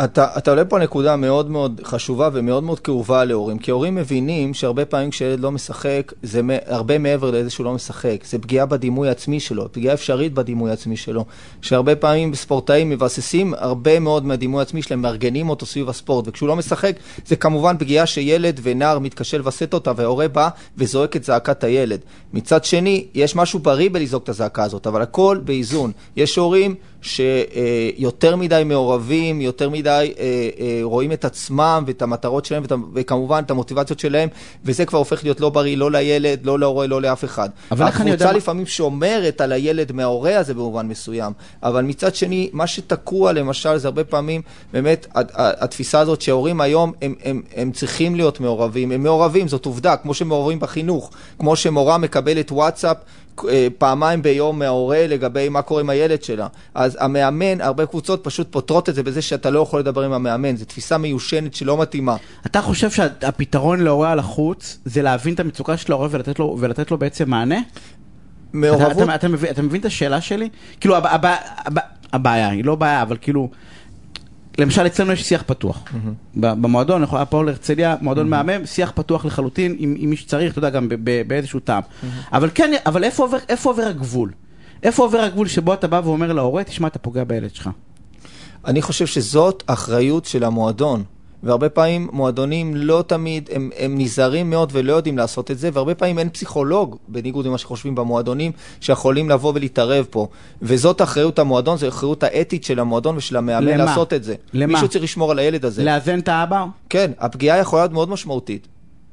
[0.00, 4.54] אתה, אתה עולה פה נקודה מאוד מאוד חשובה ומאוד מאוד כאובה להורים, כי הורים מבינים
[4.54, 8.66] שהרבה פעמים כשילד לא משחק, זה מ- הרבה מעבר לזה שהוא לא משחק, זה פגיעה
[8.66, 11.24] בדימוי העצמי שלו, פגיעה אפשרית בדימוי העצמי שלו,
[11.62, 16.56] שהרבה פעמים ספורטאים מבססים הרבה מאוד מהדימוי העצמי שלהם, מארגנים אותו סביב הספורט, וכשהוא לא
[16.56, 22.00] משחק, זה כמובן פגיעה שילד ונער מתקשה לווסת אותה, וההורה בא וזועק את זעקת הילד.
[22.32, 25.92] מצד שני, יש משהו בריא בלזעוק את הזעקה הזאת, אבל הכל באיזון.
[26.16, 26.74] יש הורים
[27.04, 32.62] שיותר מדי מעורבים, יותר מדי אה, אה, רואים את עצמם ואת המטרות שלהם
[32.94, 34.28] וכמובן את המוטיבציות שלהם,
[34.64, 37.48] וזה כבר הופך להיות לא בריא לא לילד, לא להורה, לא לאף אחד.
[37.70, 42.14] אבל איך אני יודע הקבוצה לפעמים שומרת על הילד מההורה הזה במובן מסוים, אבל מצד
[42.14, 47.72] שני, מה שתקוע למשל זה הרבה פעמים באמת התפיסה הזאת שההורים היום הם, הם, הם
[47.72, 52.96] צריכים להיות מעורבים, הם מעורבים, זאת עובדה, כמו שמעורבים בחינוך, כמו שמורה מקבלת וואטסאפ
[53.78, 56.46] פעמיים ביום מההורה לגבי מה קורה עם הילד שלה.
[56.74, 60.56] אז המאמן, הרבה קבוצות פשוט פותרות את זה בזה שאתה לא יכול לדבר עם המאמן,
[60.56, 62.16] זו תפיסה מיושנת שלא מתאימה.
[62.46, 66.90] אתה חושב שהפתרון להורה על החוץ, זה להבין את המצוקה של ההורה ולתת לו, ולתת
[66.90, 67.58] לו בעצם מענה?
[68.52, 68.92] מעורבות...
[68.92, 70.48] אתה, אתה, אתה, מבין, אתה מבין את השאלה שלי?
[70.80, 71.80] כאילו, הבע, הבע, הבע,
[72.12, 73.48] הבעיה, היא לא בעיה, אבל כאילו,
[74.58, 75.84] למשל אצלנו יש שיח פתוח.
[76.34, 80.70] במועדון, אנחנו היה פה להרצליה, מועדון מהמם, שיח פתוח לחלוטין עם, מי שצריך, אתה יודע,
[80.70, 81.82] גם ב- ב- באיזשהו טעם.
[82.32, 83.22] אבל כן, אבל איפה
[83.70, 84.32] עובר הגבול?
[84.82, 87.70] איפה עובר הגבול שבו אתה בא ואומר להורה, תשמע, אתה פוגע בילד שלך.
[88.66, 91.04] אני חושב שזאת אחריות של המועדון.
[91.44, 95.94] והרבה פעמים מועדונים לא תמיד, הם, הם נזהרים מאוד ולא יודעים לעשות את זה, והרבה
[95.94, 100.28] פעמים אין פסיכולוג, בניגוד למה שחושבים במועדונים, שיכולים לבוא ולהתערב פה.
[100.62, 103.84] וזאת אחריות המועדון, זו אחריות האתית של המועדון ושל המאמן למה?
[103.84, 104.34] לעשות את זה.
[104.52, 104.72] למה?
[104.72, 105.84] מישהו צריך לשמור על הילד הזה.
[105.84, 106.64] לאזן את האבא?
[106.88, 108.68] כן, הפגיעה יכולה להיות מאוד משמעותית.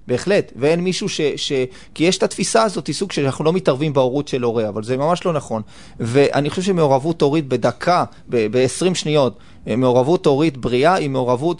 [0.07, 1.21] בהחלט, ואין מישהו ש...
[1.35, 1.51] ש...
[1.93, 5.25] כי יש את התפיסה הזאת, סוג שאנחנו לא מתערבים בהורות של הורה, אבל זה ממש
[5.25, 5.61] לא נכון.
[5.99, 11.59] ואני חושב שמעורבות הורית בדקה, ב-20 שניות, מעורבות הורית בריאה היא מעורבות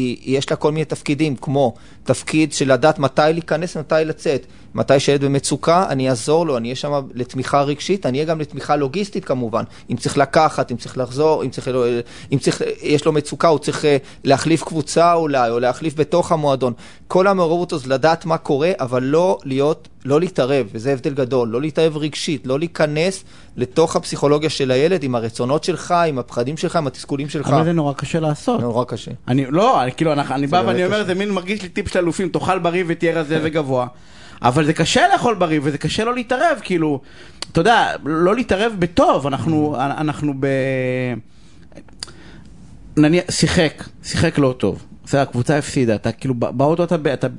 [0.00, 4.46] שיש לה כל מיני תפקידים, כמו תפקיד של לדעת מתי להיכנס ומתי לצאת.
[4.74, 8.76] מתי שילד במצוקה, אני אעזור לו, אני אהיה שם לתמיכה רגשית, אני אהיה גם לתמיכה
[8.76, 9.64] לוגיסטית כמובן.
[9.90, 11.70] אם צריך לקחת, אם צריך לחזור, אם צריך,
[12.32, 16.72] אם צריך יש לו מצוקה, הוא צריך אה, להחליף קבוצה אולי, או להחליף בתוך המועדון.
[17.08, 21.60] כל המעורבות הזאת, לדעת מה קורה, אבל לא להיות, לא להתערב, וזה הבדל גדול, לא
[21.60, 23.24] להתערב רגשית, לא להיכנס
[23.56, 27.48] לתוך הפסיכולוגיה של הילד עם הרצונות שלך, עם הפחדים שלך, עם התסכולים שלך.
[27.48, 28.60] אבל זה נורא קשה לעשות.
[28.60, 29.10] נורא קשה.
[29.28, 31.04] אני, לא, אני, כאילו, אני, אני בא ואני אומר.
[31.04, 33.86] זה מין מרגיש לי טיפ של אלופים, תאכל בריא ותהיה רזה וגבוה.
[34.42, 37.00] אבל זה קשה לאכול בריא, וזה קשה לא להתערב, כאילו,
[37.52, 40.46] אתה יודע, לא להתערב בטוב, אנחנו, אנחנו ב...
[42.96, 44.86] נניח, שיחק, שיחק לא טוב.
[45.10, 46.96] בסדר, הקבוצה הפסידה, אתה כאילו בא- באוטו אתה,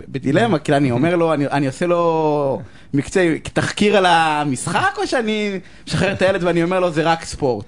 [0.08, 2.62] בדילמה, כאילו אני אומר לו, אני, אני עושה לו
[2.94, 7.66] מקצועי, תחקיר על המשחק, או שאני משחרר את הילד ואני אומר לו זה רק ספורט?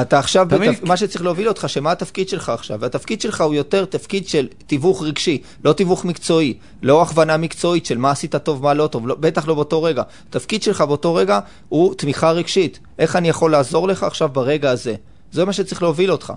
[0.00, 0.72] אתה עכשיו, מבין?
[0.72, 0.84] בתפ...
[0.84, 2.80] מה שצריך להוביל אותך, שמה התפקיד שלך עכשיו?
[2.80, 7.98] והתפקיד שלך הוא יותר תפקיד של תיווך רגשי, לא תיווך מקצועי, לא הכוונה מקצועית של
[7.98, 10.02] מה עשית טוב, מה לא טוב, לא, בטח לא באותו רגע.
[10.28, 11.38] התפקיד שלך באותו רגע
[11.68, 12.78] הוא תמיכה רגשית.
[12.98, 14.94] איך אני יכול לעזור לך עכשיו ברגע הזה?
[15.32, 16.32] זה מה שצריך להוביל אותך,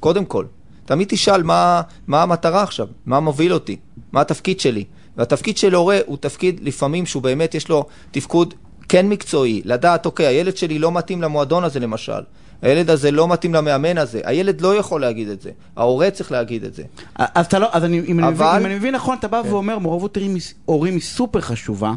[0.00, 0.44] קודם כל.
[0.88, 3.76] תמיד תשאל מה, מה המטרה עכשיו, מה מוביל אותי,
[4.12, 4.84] מה התפקיד שלי.
[5.16, 8.54] והתפקיד של הורה הוא תפקיד לפעמים שהוא באמת יש לו תפקוד
[8.88, 12.20] כן מקצועי, לדעת, אוקיי, הילד שלי לא מתאים למועדון הזה למשל.
[12.62, 14.20] הילד הזה לא מתאים למאמן הזה.
[14.24, 15.50] הילד לא יכול להגיד את זה.
[15.76, 16.82] ההורה צריך להגיד את זה.
[17.16, 19.42] אז אתה לא, אז אני, אם, אני מבין, אבל- אם אני מבין נכון, אתה בא
[19.50, 20.18] ואומר, מעורבות
[20.64, 21.92] הורים היא- סופר חשובה.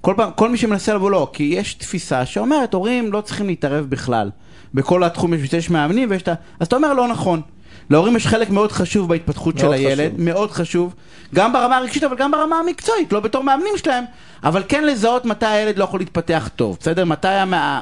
[0.00, 3.86] כל פעם, כל מי שמנסה לבוא לא, כי יש תפיסה שאומרת, הורים לא צריכים להתערב
[3.88, 4.30] בכלל.
[4.74, 6.34] בכל התחום יש מאמנים ויש את ה...
[6.60, 7.40] אז אתה אומר, לא נכון.
[7.90, 10.20] להורים יש חלק מאוד חשוב בהתפתחות של הילד, חשוב.
[10.20, 10.94] מאוד חשוב,
[11.34, 14.04] גם ברמה הרגשית אבל גם ברמה המקצועית, לא בתור מאמנים שלהם,
[14.44, 17.04] אבל כן לזהות מתי הילד לא יכול להתפתח טוב, בסדר?
[17.04, 17.80] מתי המא...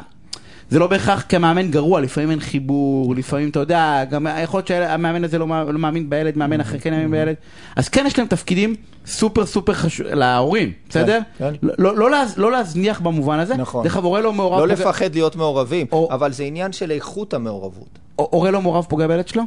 [0.71, 5.25] זה לא בהכרח כמאמן גרוע, לפעמים אין חיבור, לפעמים אתה יודע, גם יכול להיות שהמאמן
[5.25, 7.35] הזה לא, לא מאמין בילד, מאמן אחר כן מאמין בילד,
[7.77, 8.75] אז כן יש להם תפקידים
[9.07, 11.21] סופר סופר חשובים, להורים, בסדר?
[11.39, 11.53] כן.
[11.63, 13.85] לא, לא, לא, להז- לא להזניח במובן הזה, נכון.
[13.85, 16.91] דרך אגב, הורה לא מעורב, לא פוגע- לפחד להיות מעורבים, או- אבל זה עניין של
[16.91, 17.89] איכות המעורבות.
[18.17, 19.43] הורה לא מעורב פוגע בילד שלו?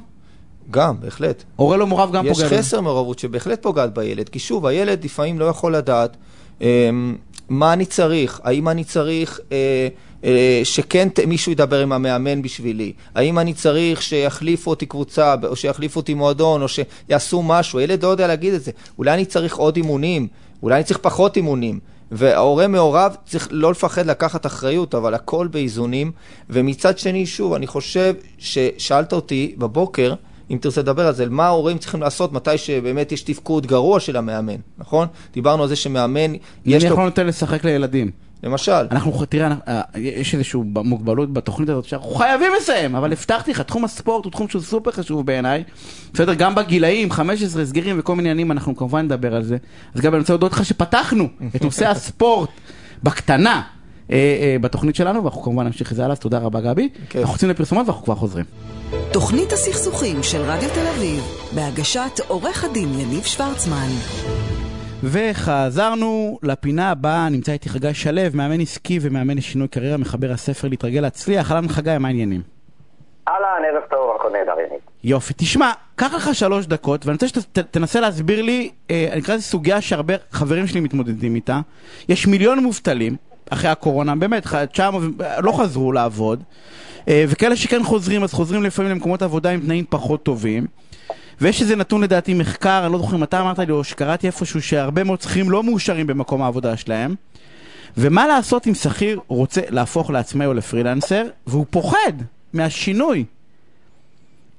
[0.72, 1.44] גם, בהחלט.
[1.56, 2.62] הורה לא מעורב גם יש פוגע בילד.
[2.62, 6.18] חסר מעורבות שבהחלט פוגעת בילד, כי שוב, הילד לפעמים לא יכול לדעת
[6.62, 7.16] אמ,
[7.50, 9.88] מה אני צריך, האם אני צריך אה,
[10.24, 15.56] אה, שכן ת- מישהו ידבר עם המאמן בשבילי, האם אני צריך שיחליפו אותי קבוצה, או
[15.56, 18.72] שיחליפו אותי מועדון, או שיעשו משהו, הילד לא יודע להגיד את זה.
[18.98, 20.28] אולי אני צריך עוד אימונים,
[20.64, 21.80] אולי אני צריך פחות אימונים.
[22.12, 26.12] וההורה מעורב צריך לא לפחד לקחת אחריות, אבל הכל באיזונים.
[26.50, 30.14] ומצד שני, שוב, אני חושב ששאלת אותי בבוקר,
[30.52, 34.18] אם תרצה לדבר על זה, מה ההורים צריכים לעשות מתי שבאמת יש תפקוד גרוע של
[34.18, 35.08] המאמן, נכון?
[35.34, 38.12] דיברנו על זה שמאמן, יש יש אני לו, יכול נותן לשחק לילדים.
[38.44, 43.62] למשל, אנחנו, תראה, אה, יש איזושהי מוגבלות בתוכנית הזאת שאנחנו חייבים לסיים, אבל הבטחתי לך,
[43.62, 45.64] תחום הספורט הוא תחום שהוא סופר חשוב בעיניי.
[46.14, 49.58] בסדר, גם בגילאים, 15 סגירים וכל מיני עניינים, אנחנו כמובן נדבר על זה.
[49.96, 52.50] אז גם אני רוצה להודות לך שפתחנו את נושא הספורט
[53.04, 53.62] בקטנה
[54.62, 56.90] בתוכנית שלנו, ואנחנו כמובן נמשיך את זה הלאה, אז תודה רבה גבי.
[57.10, 57.22] כיף.
[57.22, 58.46] אנחנו יוצאים לפרסומות ואנחנו כבר חוזרים.
[59.14, 61.24] תוכנית הסכסוכים של רדיו תל אביב,
[61.56, 63.88] בהגשת עורך הדין יניב שוורצמן.
[65.04, 71.00] וחזרנו לפינה הבאה, נמצא איתי חגי שלו, מאמן עסקי ומאמן לשינוי קריירה, מחבר הספר להתרגל
[71.00, 71.52] להצליח.
[71.52, 72.42] אהלן חגי, מה העניינים?
[73.28, 74.80] אהלן, ערב טוב, הכל נהדר, יניב.
[75.04, 79.44] יופי, תשמע, קח לך שלוש דקות, ואני רוצה שתנסה להסביר לי, אה, אני אקרא לזה
[79.44, 81.60] סוגיה שהרבה חברים שלי מתמודדים איתה.
[82.10, 83.16] יש מיליון מובטלים,
[83.50, 85.04] אחרי הקורונה, באמת, ח- 900,
[85.44, 86.44] לא חזרו לעבוד,
[87.08, 90.68] אה, וכאלה שכן חוזרים, אז חוזרים לפעמים למקומות עבודה עם תנאים פחות טובים.
[91.42, 94.62] ויש איזה נתון לדעתי מחקר, אני לא זוכר אם אתה אמרת לי או שקראתי איפשהו
[94.62, 97.16] שהרבה מאוד שכירים לא מאושרים במקום העבודה שלהם.
[97.98, 102.14] ומה לעשות אם שכיר רוצה להפוך לעצמאי או לפרילנסר, והוא פוחד
[102.54, 103.26] מהשינוי.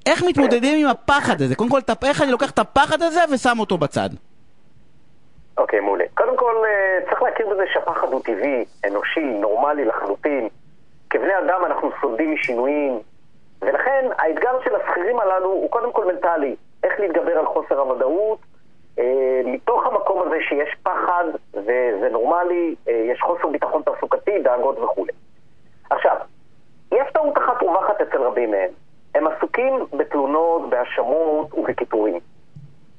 [0.07, 1.55] איך מתמודדים עם הפחד הזה?
[1.55, 4.11] קודם כל, איך אני לוקח את הפחד הזה ושם אותו בצד?
[5.59, 6.05] אוקיי, מעולה.
[6.15, 10.49] קודם כל, אה, צריך להכיר בזה שהפחד הוא טבעי, אנושי, נורמלי לחלוטין.
[11.11, 12.99] כבני אדם אנחנו סולדים משינויים,
[13.63, 16.57] ולכן האתגר של השכירים הללו הוא קודם כל מנטלי.
[16.83, 18.39] איך להתגבר על חוסר הוודאות,
[18.99, 25.13] אה, מתוך המקום הזה שיש פחד, וזה נורמלי, אה, יש חוסר ביטחון תעסוקתי, דאגות וכולי.
[25.91, 26.17] עכשיו,
[26.93, 28.71] יש טעות אחת רווחת אצל רבים מהם.
[29.15, 32.21] הם עסוקים בתלונות, בהאשמות ובקיטורים.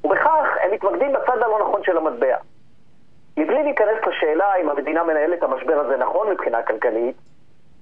[0.04, 2.38] ובכך הם מתמקדים בצד הלא נכון של המטבע.
[3.38, 7.16] מבלי להיכנס לשאלה אם המדינה מנהלת את המשבר הזה נכון מבחינה כלכלית,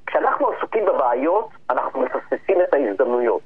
[0.05, 3.41] כשאנחנו עסוקים בבעיות, אנחנו מפספסים את ההזדמנויות.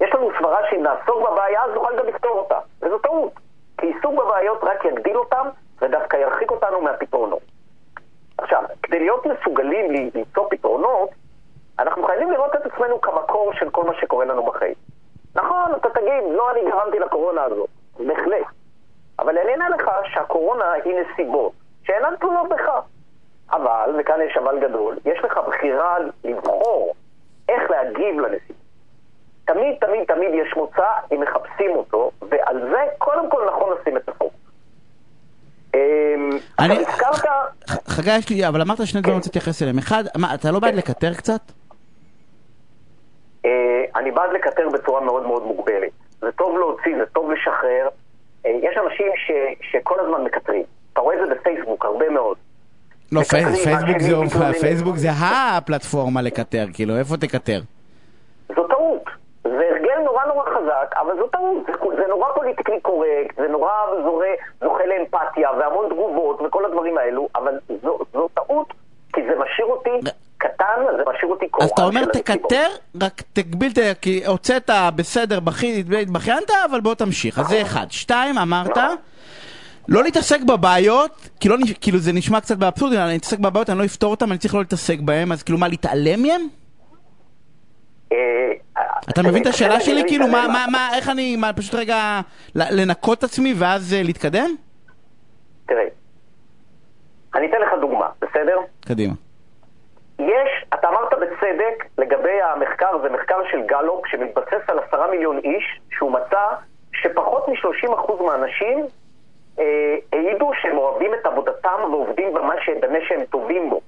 [0.00, 3.32] יש לנו סברה שאם נעסוק בבעיה, אז נוכל גם לפתור אותה, וזו טעות.
[3.78, 5.48] כי עיסוק בבעיות רק יגדיל אותם,
[5.82, 7.42] ודווקא ירחיק אותנו מהפתרונות.
[8.38, 11.10] עכשיו, כדי להיות מסוגלים למצוא פתרונות,
[11.78, 14.74] אנחנו חייבים לראות את עצמנו כמקור של כל מה שקורה לנו בחיים.
[15.34, 17.68] נכון, אתה תגיד, לא אני גרמתי לקורונה הזאת,
[17.98, 18.46] בהחלט.
[19.18, 21.52] אבל אני אענה לך שהקורונה היא נסיבות
[21.86, 22.70] שאינן תלויות בך.
[23.52, 26.94] אבל, וכאן יש אבל גדול, יש לך בחירה לבחור
[27.48, 28.64] איך להגיב לנסיבות.
[29.44, 34.08] תמיד, תמיד, תמיד יש מוצא אם מחפשים אותו, ועל זה קודם כל נכון לשים את
[34.08, 34.40] הפוקוס.
[35.74, 36.74] אמ, אני...
[36.78, 37.24] הזכרת...
[37.88, 39.78] חגי, יש לי, אבל אמרת שני דברים שצריך להתייחס אליהם.
[39.78, 41.40] אחד, מה, אתה לא בעד לקטר קצת?
[43.44, 45.92] אה, אני בעד לקטר בצורה מאוד מאוד מוגבלת.
[46.24, 47.88] זה טוב להוציא, זה טוב לשחרר.
[48.46, 49.30] אה, יש אנשים ש,
[49.70, 50.62] שכל הזמן מקטרים.
[50.92, 52.36] אתה רואה את זה בפייסבוק, הרבה מאוד.
[53.12, 54.60] לא, פייסבוק זה.
[54.60, 57.60] פייסבוק זה הפלטפורמה לקטר, כאילו, איפה תקטר?
[58.56, 59.02] זו טעות.
[59.42, 61.66] זה הרגל נורא נורא חזק, אבל זו טעות.
[61.66, 63.72] זה, זה נורא פוליטיקלי קורקט, זה נורא
[64.04, 64.28] זורה,
[64.60, 68.72] זוכה לאמפתיה והמון תגובות וכל הדברים האלו, אבל זו, זו טעות,
[69.12, 69.90] כי זה משאיר אותי
[70.64, 72.04] קטן, זה משאיר אותי קורבן אז אתה אומר.
[72.04, 72.66] תקטר,
[73.02, 77.38] רק תגביל, כי הוצאת בסדר, בכי- התבכיינת, אבל בוא תמשיך.
[77.38, 77.86] אז זה אחד.
[77.90, 78.76] שתיים, אמרת,
[79.88, 83.84] לא להתעסק בבעיות, כי לא כאילו זה נשמע קצת באבסורדי, אני אתעסק בבעיות, אני לא
[83.84, 86.40] אפתור אותן, אני צריך לא להתעסק בהן, אז כאילו מה, להתעלם מהן?
[88.12, 88.18] אה,
[89.10, 90.02] אתה מבין את השאלה שלי?
[90.08, 92.20] כאילו, מה, מה, מה- איך אני, מה, פשוט רגע
[92.54, 94.50] לנקות את עצמי ואז אה, להתקדם?
[95.66, 95.84] תראה,
[97.34, 98.56] אני אתן לך דוגמה, בסדר?
[98.80, 99.14] קדימה.
[100.28, 105.80] יש, אתה אמרת בצדק לגבי המחקר, זה מחקר של גלופ שמתבסס על עשרה מיליון איש,
[105.90, 106.40] שהוא מצא
[106.92, 108.86] שפחות מ-30% מהאנשים
[109.58, 109.64] אה,
[110.12, 112.68] העידו שהם אוהבים את עבודתם ועובדים במה ש...
[112.82, 113.80] במה שהם טובים בו.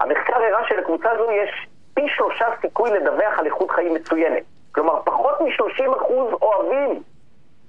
[0.00, 4.42] המחקר הראה שלקבוצה זו יש פי שלושה סיכוי לדווח על איכות חיים מצוינת.
[4.72, 6.02] כלומר, פחות מ-30%
[6.42, 7.02] אוהבים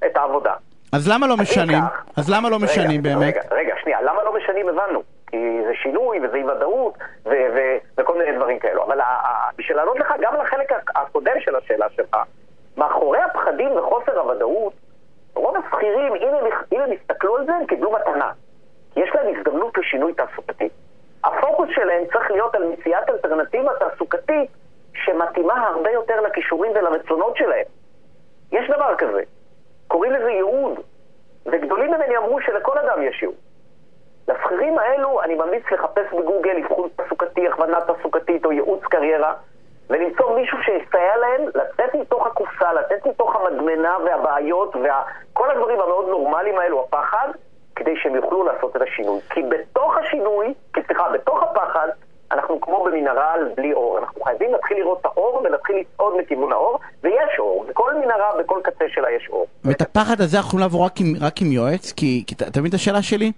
[0.06, 0.54] את העבודה.
[0.94, 1.82] אז למה לא משנים?
[1.82, 3.22] כך- אז למה לא רגע, משנים באמת?
[3.38, 5.04] רגע, רגע, שנייה, למה לא משנים הבנו.
[5.36, 6.94] כי זה שינוי וזה אי ודאות
[7.98, 8.84] וכל מיני דברים כאלו.
[8.84, 9.00] אבל
[9.58, 12.18] בשביל לענות לך גם לחלק הקודם של השאלה שלך,
[12.78, 14.74] מאחורי הפחדים וחוסר הוודאות,
[15.36, 18.32] רוב השכירים, אם הם, אם הם יסתכלו על זה, הם קיבלו מתנה.
[18.96, 20.70] יש להם הזדמנות לשינוי תעסוקתי.
[21.24, 24.50] הפוקוס שלהם צריך להיות על מציאת אלטרנטיבה תעסוקתית
[24.94, 27.66] שמתאימה הרבה יותר לכישורים ולרצונות שלהם.
[28.52, 29.22] יש דבר כזה.
[29.88, 30.80] קוראים לזה ייעוד.
[31.46, 33.36] וגדולים ממני אמרו שלכל אדם יש ייעוד.
[34.28, 39.34] לשכירים האלו אני ממליץ לחפש בגוגל אבחון תעסוקתי, הכוונה תעסוקתית או ייעוץ קריירה
[39.90, 46.60] ולמצוא מישהו שיסייע להם לצאת מתוך הקופסה, לצאת מתוך המדמנה והבעיות וכל הדברים המאוד נורמליים
[46.60, 47.28] האלו, הפחד,
[47.76, 49.20] כדי שהם יוכלו לעשות את השינוי.
[49.30, 50.54] כי בתוך השינוי,
[50.86, 51.88] סליחה, בתוך הפחד,
[52.32, 54.00] אנחנו כמו במנהרה בלי אור.
[54.00, 57.66] אנחנו חייבים להתחיל לראות את האור ולהתחיל לצעוד לכיוון האור, ויש אור.
[57.70, 59.48] בכל מנהרה, בכל קצה שלה יש אור.
[59.66, 62.36] ואת הפחד הזה אנחנו לעבור רק עם, רק עם יועץ, כי, כי
[62.68, 63.32] את השאלה שלי?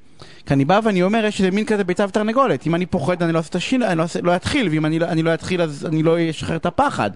[0.47, 3.33] כי אני בא ואני אומר, יש איזה מין כזה ביצה ותרנגולת, אם אני פוחד אני
[3.33, 5.61] לא אעשה את השינוי, אני לא, אעשה, לא אתחיל, ואם אני, לא- אני לא אתחיל
[5.61, 7.09] אז אני לא אשחרר את הפחד.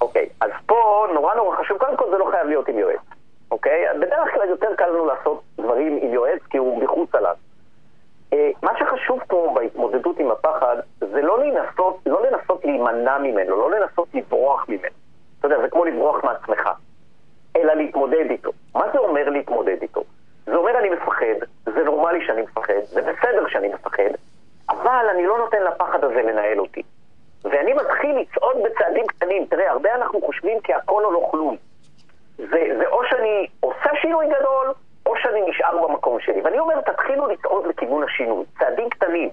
[0.00, 3.00] אוקיי, אז פה נורא נורא חשוב, קודם כל זה לא חייב להיות עם יועץ,
[3.50, 3.84] אוקיי?
[4.00, 7.34] בדרך כלל יותר קל לנו לעשות דברים עם יועץ כי הוא מחוץ עליו.
[8.32, 13.70] אה, מה שחשוב פה בהתמודדות עם הפחד זה לא לנסות, לא לנסות להימנע ממנו, לא
[13.70, 14.94] לנסות לברוח ממנו.
[15.38, 16.68] אתה יודע, זה כמו לברוח מעצמך,
[17.56, 18.50] אלא להתמודד איתו.
[18.74, 20.04] מה זה אומר להתמודד איתו?
[20.46, 24.10] זה אומר אני מפחד, זה נורמלי שאני מפחד, זה בסדר שאני מפחד,
[24.70, 26.82] אבל אני לא נותן לפחד הזה לנהל אותי.
[27.44, 29.46] ואני מתחיל לצעוד בצעדים קטנים.
[29.46, 31.56] תראה, הרבה אנחנו חושבים כי הכל או לא כלום.
[32.36, 34.72] זה, זה או שאני עושה שינוי גדול,
[35.06, 36.40] או שאני נשאר במקום שלי.
[36.42, 38.44] ואני אומר, תתחילו לצעוד לכיוון השינוי.
[38.58, 39.30] צעדים קטנים.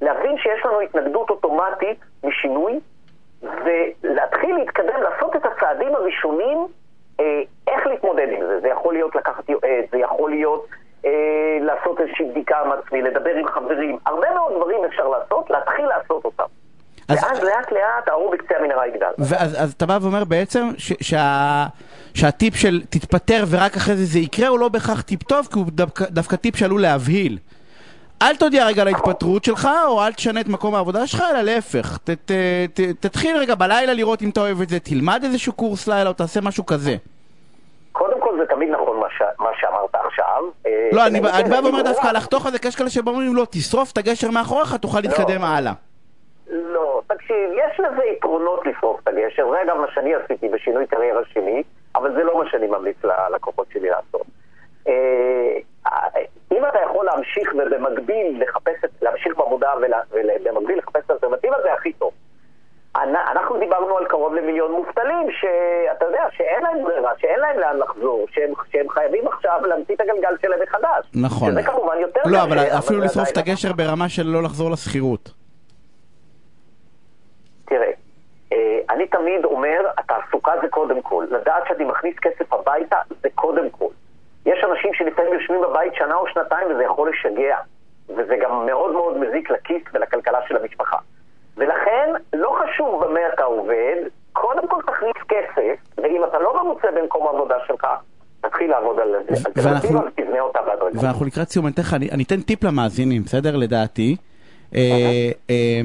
[0.00, 2.80] להבין שיש לנו התנגדות אוטומטית משינוי,
[3.42, 6.66] ולהתחיל להתקדם, לעשות את הצעדים הראשונים,
[7.20, 7.42] אה,
[7.76, 8.60] איך להתמודד עם זה.
[8.60, 10.66] זה יכול להיות לקחת יועץ, זה יכול להיות
[11.06, 11.10] אה,
[11.60, 13.98] לעשות איזושהי בדיקה עם עצמי, לדבר עם חברים.
[14.06, 16.44] הרבה מאוד דברים אפשר לעשות, להתחיל לעשות אותם.
[17.08, 19.06] אז- ואז לאט לאט האור בקצה המנהרה יגדל.
[19.18, 21.66] ואז אז אתה בא ואומר בעצם ש, שה,
[22.14, 25.66] שהטיפ של תתפטר ורק אחרי זה זה יקרה הוא לא בהכרח טיפ טוב, כי הוא
[25.68, 27.38] דווקא, דווקא טיפ שעלול להבהיל.
[28.22, 31.98] אל תודיע רגע על ההתפטרות שלך, או אל תשנה את מקום העבודה שלך, אלא להפך.
[32.04, 32.30] ת, ת,
[32.74, 36.14] ת, תתחיל רגע בלילה לראות אם אתה אוהב את זה, תלמד איזשהו קורס לילה, או
[36.14, 36.96] תעשה משהו כזה.
[38.34, 39.22] קודם זה תמיד נכון מה, ש...
[39.38, 40.42] מה שאמרת עכשיו.
[40.66, 42.16] אה, לא, אני, בא ואומר דווקא על
[42.52, 45.72] זה, כי יש כאלה שאומרים לא, תשרוף את הגשר מאחוריך, תוכל להתקדם הלאה.
[46.50, 51.20] לא, תקשיב, יש לזה יתרונות לשרוף את הגשר, זה אגב מה שאני עשיתי בשינוי קריירה
[51.32, 51.62] שלי,
[51.94, 54.26] אבל זה לא מה שאני ממליץ ללקוחות שלי לעשות.
[54.88, 55.58] אה,
[56.52, 59.70] אם אתה יכול להמשיך ובמקביל לחפש, את- להמשיך בעבודה
[60.12, 62.12] ובמקביל לחפש את האלטרנטיבה, זה הכי טוב.
[62.96, 67.76] אנ- אנחנו דיברנו על קרוב למיליון מובטלים, שאתה יודע, שאין להם ברירה, שאין להם לאן
[67.78, 71.06] לחזור, שהם, שהם חייבים עכשיו להמציא את הגלגל שלהם מחדש.
[71.14, 71.50] נכון.
[71.50, 74.70] שזה כמובן יותר לא, קשה, אבל אפילו לשרוף את עדיין- הגשר ברמה של לא לחזור
[74.70, 75.30] לשכירות.
[77.66, 77.90] תראה,
[78.52, 81.26] אה, אני תמיד אומר, התעסוקה זה קודם כל.
[81.30, 83.88] לדעת שאני מכניס כסף הביתה זה קודם כל.
[84.46, 87.56] יש אנשים שלפעמים יושבים בבית שנה או שנתיים וזה יכול לשגע.
[88.08, 90.96] וזה גם מאוד מאוד מזיק לכיס ולכלכלה של המשפחה.
[91.56, 93.96] ולכן, לא חשוב במה אתה עובד,
[94.32, 97.86] קודם כל תכניס כסף, ואם אתה לא מרוצה במקום העבודה שלך,
[98.40, 101.00] תתחיל לעבוד על אלטרנטיבה ואנחנו-.
[101.00, 103.56] ואנחנו לקראת סיום, אני אתן לך, אני אני אתן טיפ למאזינים, בסדר?
[103.56, 104.16] לדעתי.
[104.74, 104.80] אה,
[105.50, 105.80] אה,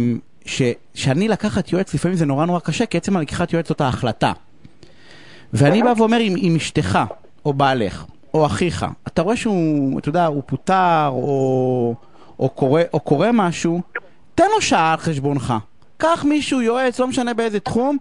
[0.46, 0.62] ש-
[0.96, 4.32] שאני לקחת יועץ, לפעמים זה נורא נורא קשה, כי עצם הלקיחת יועץ זאת ההחלטה.
[5.54, 7.00] ואני בא ואומר, אם, אם אשתך,
[7.46, 11.96] או בעלך, או אחיך, אתה רואה שהוא, אתה יודע, הוא פוטר, או,
[12.40, 13.82] או, קורה, או קורה משהו,
[14.40, 15.54] תן לו שעה על חשבונך.
[15.98, 17.98] קח מישהו, יועץ, לא משנה באיזה תחום,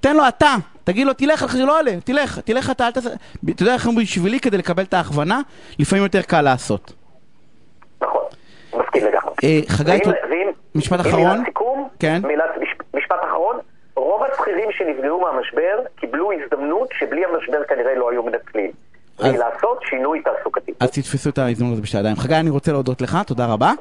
[0.00, 0.54] תן לו אתה,
[0.84, 3.10] תגיד לו, תלך, אחרי זה לא עולה, תלך, תלך אתה, אל תעשה...
[3.50, 5.40] אתה יודע איך אומרים בשבילי, כדי לקבל את ההכוונה,
[5.78, 6.92] לפעמים יותר קל לעשות.
[8.02, 8.22] נכון,
[8.74, 9.34] מסכים לגמרי.
[9.44, 9.98] אה, חגי,
[10.74, 11.44] משפט אחרון?
[11.98, 12.22] כן.
[12.94, 13.56] משפט אחרון,
[13.96, 18.70] רוב השכירים שנפגעו מהמשבר קיבלו הזדמנות שבלי המשבר כנראה לא היו מנצלים.
[19.18, 20.72] אז- לעשות שינוי תעסוקתי.
[20.80, 22.16] אז תתפסו את ההזדמנות הזאת בשתי ידיים.
[22.16, 23.72] חגי, אני רוצה להודות לך, תודה רבה.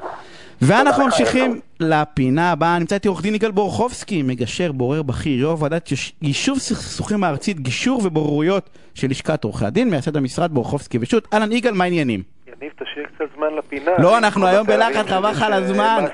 [0.61, 2.79] ואנחנו לך, ממשיכים לפינה הבאה.
[2.79, 7.59] נמצא איתי עורך דין יגאל בורחובסקי, מגשר, בורר בכיר, יו"ר ועדת יש- יישוב סכסוכים הארצית,
[7.59, 11.33] גישור ובוררויות של לשכת עורכי הדין, מייסד המשרד בורחובסקי ושות'.
[11.33, 12.23] אהלן יגאל, מה העניינים?
[12.47, 13.91] יניב, תשאיר קצת זמן לפינה.
[13.99, 16.05] לא, אנחנו היום בלחץ, חבל לך על הזמן.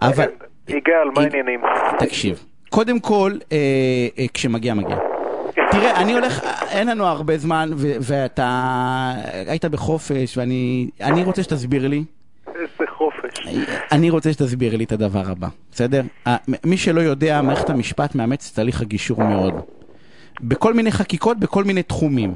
[0.00, 0.28] אבל- אה,
[0.76, 1.60] יגאל, מה העניינים?
[1.98, 3.56] תקשיב, קודם כל, אה,
[4.18, 4.96] אה, כשמגיע, מגיע.
[5.70, 7.70] תראה, אני הולך, אין לנו הרבה זמן,
[8.00, 9.12] ואתה
[9.46, 12.04] היית בחופש, ואני אני רוצה שתסביר לי.
[13.36, 13.46] חופש.
[13.92, 16.02] אני רוצה שתסביר לי את הדבר הבא, בסדר?
[16.64, 19.54] מי שלא יודע, מערכת המשפט מאמצת את תהליך הגישור מאוד.
[20.40, 22.34] בכל מיני חקיקות, בכל מיני תחומים.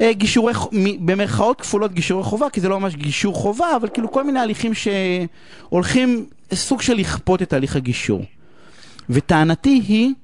[0.00, 0.52] אה, גישורי,
[1.00, 4.72] במרכאות כפולות גישורי חובה, כי זה לא ממש גישור חובה, אבל כאילו כל מיני הליכים
[4.74, 8.24] שהולכים סוג של לכפות את תהליך הגישור.
[9.10, 10.14] וטענתי היא,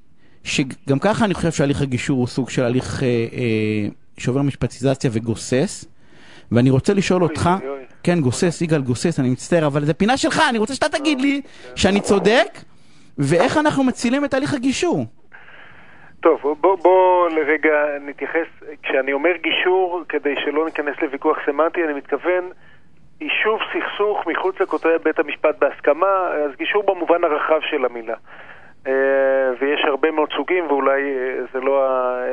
[0.43, 3.87] שגם ככה אני חושב שהליך הגישור הוא סוג של הליך אה, אה,
[4.17, 5.85] שעובר משפטיזציה וגוסס,
[6.51, 7.49] ואני רוצה לשאול אותך.
[8.03, 11.41] כן גוסס, יגאל גוסס, אני מצטער, אבל זה פינה שלך, אני רוצה שאתה תגיד לי
[11.75, 12.49] שאני צודק,
[13.17, 15.05] ואיך אנחנו מצילים את תהליך הגישור.
[16.19, 18.47] טוב, בוא, בוא לרגע נתייחס,
[18.83, 22.49] כשאני אומר גישור, כדי שלא ניכנס לוויכוח סמנטי, אני מתכוון
[23.21, 28.15] יישוב סכסוך מחוץ לכותלי בית המשפט בהסכמה, אז גישור במובן הרחב של המילה.
[28.87, 28.93] אה,
[29.59, 32.25] ויש הרבה מאוד סוגים, ואולי אה, זה לא, אה,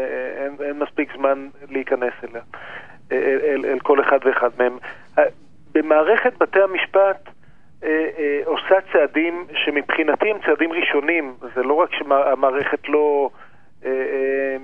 [0.45, 2.43] אין, אין מספיק זמן להיכנס אליה,
[3.13, 4.79] אל, אל, אל כל אחד ואחד מהם.
[5.77, 7.29] אה, במערכת בתי המשפט
[7.85, 13.31] אה, אה, עושה צעדים שמבחינתי הם צעדים ראשונים, זה לא רק שהמערכת לא
[13.85, 14.57] אה, אה,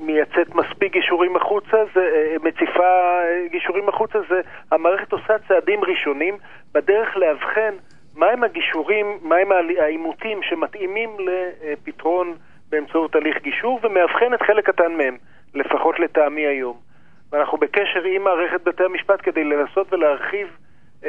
[0.00, 4.40] מייצאת מספיק גישורים החוצה, זה אה, מציפה אה, גישורים החוצה, זה
[4.70, 6.36] המערכת עושה צעדים ראשונים
[6.74, 7.74] בדרך לאבחן
[8.16, 9.48] מהם הגישורים, מהם
[9.78, 12.34] העימותים שמתאימים לפתרון
[12.70, 15.16] באמצעות הליך גישור ומאבחנת חלק קטן מהם,
[15.54, 16.91] לפחות לטעמי היום.
[17.32, 20.48] ואנחנו בקשר עם מערכת בתי המשפט כדי לנסות ולהרחיב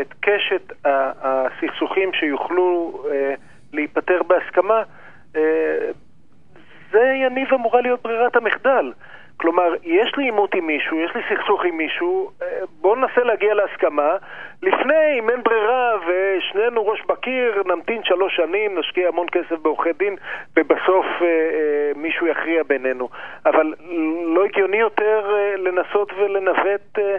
[0.02, 3.34] את קשת הסכסוכים שיוכלו אה,
[3.74, 4.84] להיפתר בהסכמה.
[5.36, 5.92] אה,
[6.92, 8.94] זה יניב אמורה להיות ברירת המחדל.
[9.38, 12.48] כלומר, יש לי עימות עם מישהו, יש לי סכסוך עם מישהו, אה,
[12.82, 14.10] בואו ננסה להגיע להסכמה.
[14.64, 20.16] לפני, אם אין ברירה ושנינו ראש בקיר, נמתין שלוש שנים, נשקיע המון כסף בעורכי דין,
[20.58, 23.10] ובסוף אה, אה, מישהו יכריע בינינו.
[23.46, 23.74] אבל
[24.26, 27.16] לא הגיוני יותר אה, לנסות ולנווט אה,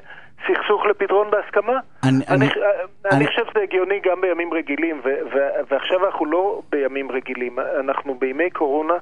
[0.47, 1.73] סכסוך לפתרון בהסכמה?
[1.73, 2.63] אני- אני, אני- אני,
[3.05, 7.57] אני- אני חושב שזה הגיוני גם בימים רגילים, ו- ו- ועכשיו אנחנו לא בימים רגילים,
[7.81, 8.95] אנחנו בימי קורונה,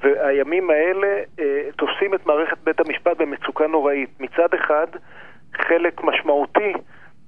[0.00, 4.10] והימים האלה אה, תופסים את מערכת בית המשפט במצוקה נוראית.
[4.20, 4.86] מצד אחד,
[5.54, 6.72] חלק משמעותי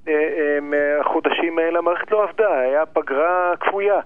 [0.09, 4.01] אה, אה, מהחודשים האלה המערכת לא עבדה, היה פגרה כפויה.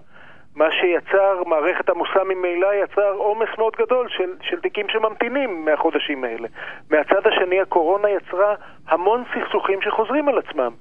[0.57, 6.49] מה שיצר, מערכת עמוסה ממילא יצר עומס מאוד גדול של, של תיקים שממתינים מהחודשים האלה.
[6.91, 8.55] מהצד השני, הקורונה יצרה
[8.89, 10.73] המון סכסוכים שחוזרים על עצמם.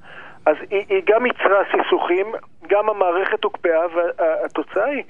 [0.46, 2.28] אז היא, היא גם ייצרה סכסוכים,
[2.68, 5.04] גם המערכת הוקפאה, והתוצאה היא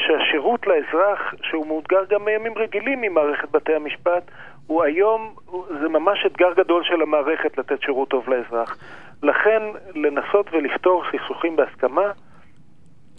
[0.00, 4.30] שהשירות לאזרח, שהוא מאותגר גם בימים רגילים ממערכת בתי המשפט,
[4.66, 5.34] הוא היום,
[5.82, 8.76] זה ממש אתגר גדול של המערכת לתת שירות טוב לאזרח.
[9.22, 9.62] לכן,
[9.94, 12.02] לנסות ולפתור סכסוכים בהסכמה,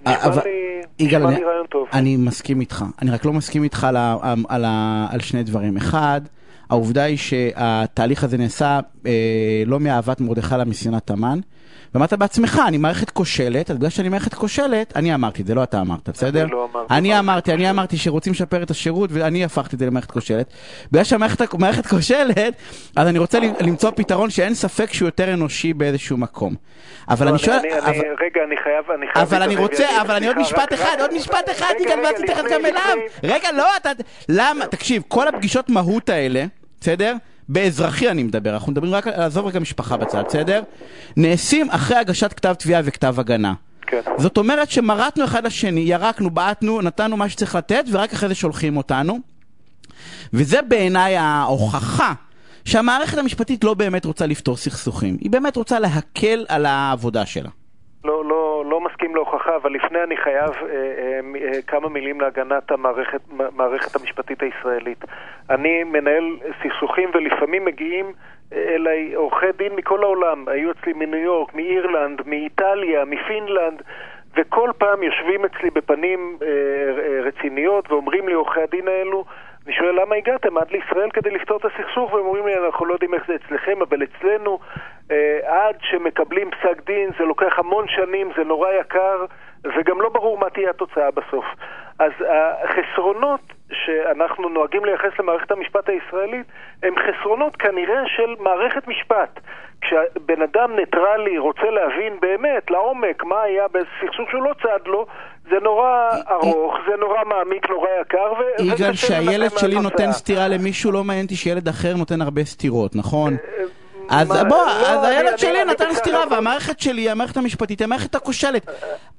[0.02, 1.88] נשמע אבל- לי, יגאל, נשמע אני- לי רעיון טוב.
[1.94, 2.84] אני מסכים איתך.
[3.02, 3.96] אני רק לא מסכים איתך על,
[4.50, 5.78] על, ה- על שני דברים.
[5.78, 6.22] אחד,
[6.70, 9.12] העובדה היא שהתהליך הזה נעשה אה,
[9.66, 11.40] לא מאהבת מרדכי אלא משנאת המן.
[11.94, 15.64] ואמרת בעצמך, אני מערכת כושלת, אז בגלל שאני מערכת כושלת, אני אמרתי את זה, לא
[15.64, 16.46] אתה אמרת, בסדר?
[16.46, 20.12] לא אמרתי אני אמרתי, אני אמרתי שרוצים לשפר את השירות, ואני הפכתי את זה למערכת
[20.12, 20.54] כושלת.
[20.92, 22.54] בגלל שהמערכת מערכת כושלת,
[22.96, 26.56] אז אני רוצה למצוא פתרון שאין ספק שהוא יותר אנושי באיזשהו מקום.
[27.10, 27.58] אבל לא, אני שואל...
[27.58, 29.24] אני, אני, רגע, אני חייב, אני.
[29.24, 30.02] אבל אני רוצה.
[30.02, 32.98] אבל אני עוד משפט אחד, עוד משפט אחד, ואז תתייחס לפני- גם אליו.
[33.24, 33.90] רגע, לא, אתה...
[34.30, 34.66] למה?
[34.66, 36.46] תקשיב, כל הפגישות מהות האלה,
[36.86, 37.16] בסדר?
[37.50, 40.64] באזרחי אני מדבר, אנחנו מדברים רק, על- עזוב רגע משפחה בצד, בסדר?
[41.18, 43.54] נעשים אחרי הגשת כתב תביעה וכתב הגנה.
[43.88, 44.02] כן.
[44.18, 48.78] זאת אומרת שמרטנו אחד לשני, ירקנו, בעטנו, נתנו מה שצריך לתת, ורק אחרי זה שולחים
[48.78, 49.18] אותנו.
[50.34, 52.14] וזה בעיניי ההוכחה
[52.66, 55.18] שהמערכת המשפטית לא באמת רוצה לפתור סכסוכים.
[55.22, 57.50] היא באמת רוצה להקל על העבודה שלה.
[58.04, 62.72] לא, לא, לא מסכים להוכחה, אבל לפני אני חייב אה, אה, אה, כמה מילים להגנת
[62.72, 65.06] המערכת מ- מערכת המשפטית הישראלית.
[65.50, 68.06] אני מנהל סכסוכים ולפעמים מגיעים
[68.54, 70.48] אה, אליי עורכי דין מכל העולם.
[70.48, 73.82] היו אצלי מניו יורק, מאירלנד, מאיטליה, מפינלנד.
[74.38, 79.26] וכל פעם יושבים אצלי בפנים אה, אה, רציניות ואומרים לי עורכי הדין האלו,
[79.66, 82.94] אני שואל למה הגעתם עד לישראל כדי לפתור את הסכסוך והם אומרים לי אנחנו לא
[82.94, 84.60] יודעים איך זה אצלכם אבל אצלנו
[85.46, 89.26] עד שמקבלים פסק דין זה לוקח המון שנים, זה נורא יקר
[89.64, 91.46] וגם לא ברור מה תהיה התוצאה בסוף.
[92.00, 92.12] אז
[92.64, 93.40] החסרונות
[93.72, 96.46] שאנחנו נוהגים לייחס למערכת המשפט הישראלית
[96.84, 99.40] הם חסרונות כנראה של מערכת משפט.
[99.82, 105.06] כשבן אדם ניטרלי רוצה להבין באמת לעומק מה היה בסכסוך שהוא לא צד לו,
[105.50, 109.76] זה נורא ארוך, זה נורא מעמיק, נורא יקר, ו- יגאל, שהילד שלי.
[109.76, 113.34] נותן סטירה למישהו, לא מעניין אותי שילד אחר נותן הרבה סטירות, נכון?
[114.10, 117.86] אז בוא, לא, אז הילד שלי אני נתן בסך סטירה, והמערכת שלי, המערכת המשפטית, היא
[117.86, 118.70] המערכת הכושלת.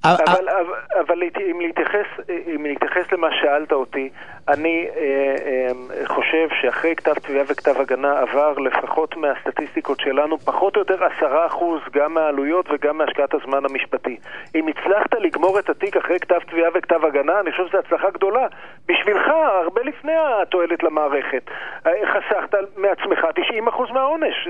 [0.05, 1.19] אבל,
[1.59, 2.07] להתייחס,
[2.55, 4.11] אם להתייחס למה שאלת אותי,
[4.49, 5.03] אני אה,
[5.47, 11.47] אה, חושב שאחרי כתב תביעה וכתב הגנה עבר לפחות מהסטטיסטיקות שלנו פחות או יותר עשרה
[11.47, 14.17] אחוז גם מהעלויות וגם מהשקעת הזמן המשפטי.
[14.55, 18.47] אם הצלחת לגמור את התיק אחרי כתב תביעה וכתב הגנה, אני חושב שזו הצלחה גדולה.
[18.89, 19.27] בשבילך,
[19.65, 20.13] הרבה לפני
[20.43, 21.43] התועלת למערכת.
[21.87, 24.49] אה, חסכת מעצמך 90 אחוז מהעונש.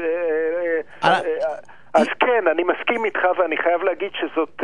[1.05, 1.57] אה, אה, אה,
[1.95, 4.63] אז כן, אני מסכים איתך ואני חייב להגיד שזאת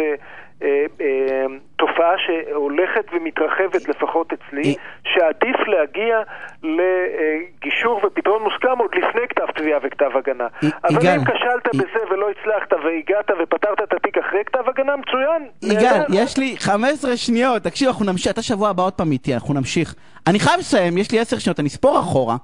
[1.76, 6.16] תופעה שהולכת ומתרחבת לפחות אצלי, שעדיף להגיע
[6.62, 10.46] לגישור ופתרון מוסכם עוד לפני כתב תביעה וכתב הגנה.
[10.62, 15.48] אבל אם כשלת בזה ולא הצלחת והגעת ופתרת את התיק אחרי כתב הגנה, מצוין.
[15.62, 16.02] יגאל.
[16.12, 19.94] יש לי 15 שניות, תקשיב, אנחנו נמשיך, אתה שבוע הבא עוד פעם איתי, אנחנו נמשיך.
[20.26, 22.36] אני חייב לסיים, יש לי 10 שניות, אני אספור אחורה,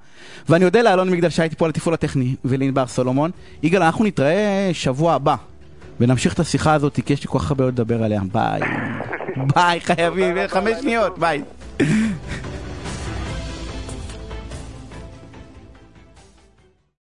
[0.49, 3.31] ואני אודה לאלון מגדל שהיה איתי פה על התפעול הטכני, ולענבר סולומון.
[3.63, 5.35] יגאל, אנחנו נתראה שבוע הבא,
[6.01, 8.21] ונמשיך את השיחה הזאת, כי יש לי כל כך הרבה לדבר עליה.
[8.33, 8.61] ביי.
[9.55, 11.43] ביי, חייבים, חמש שניות, ביי.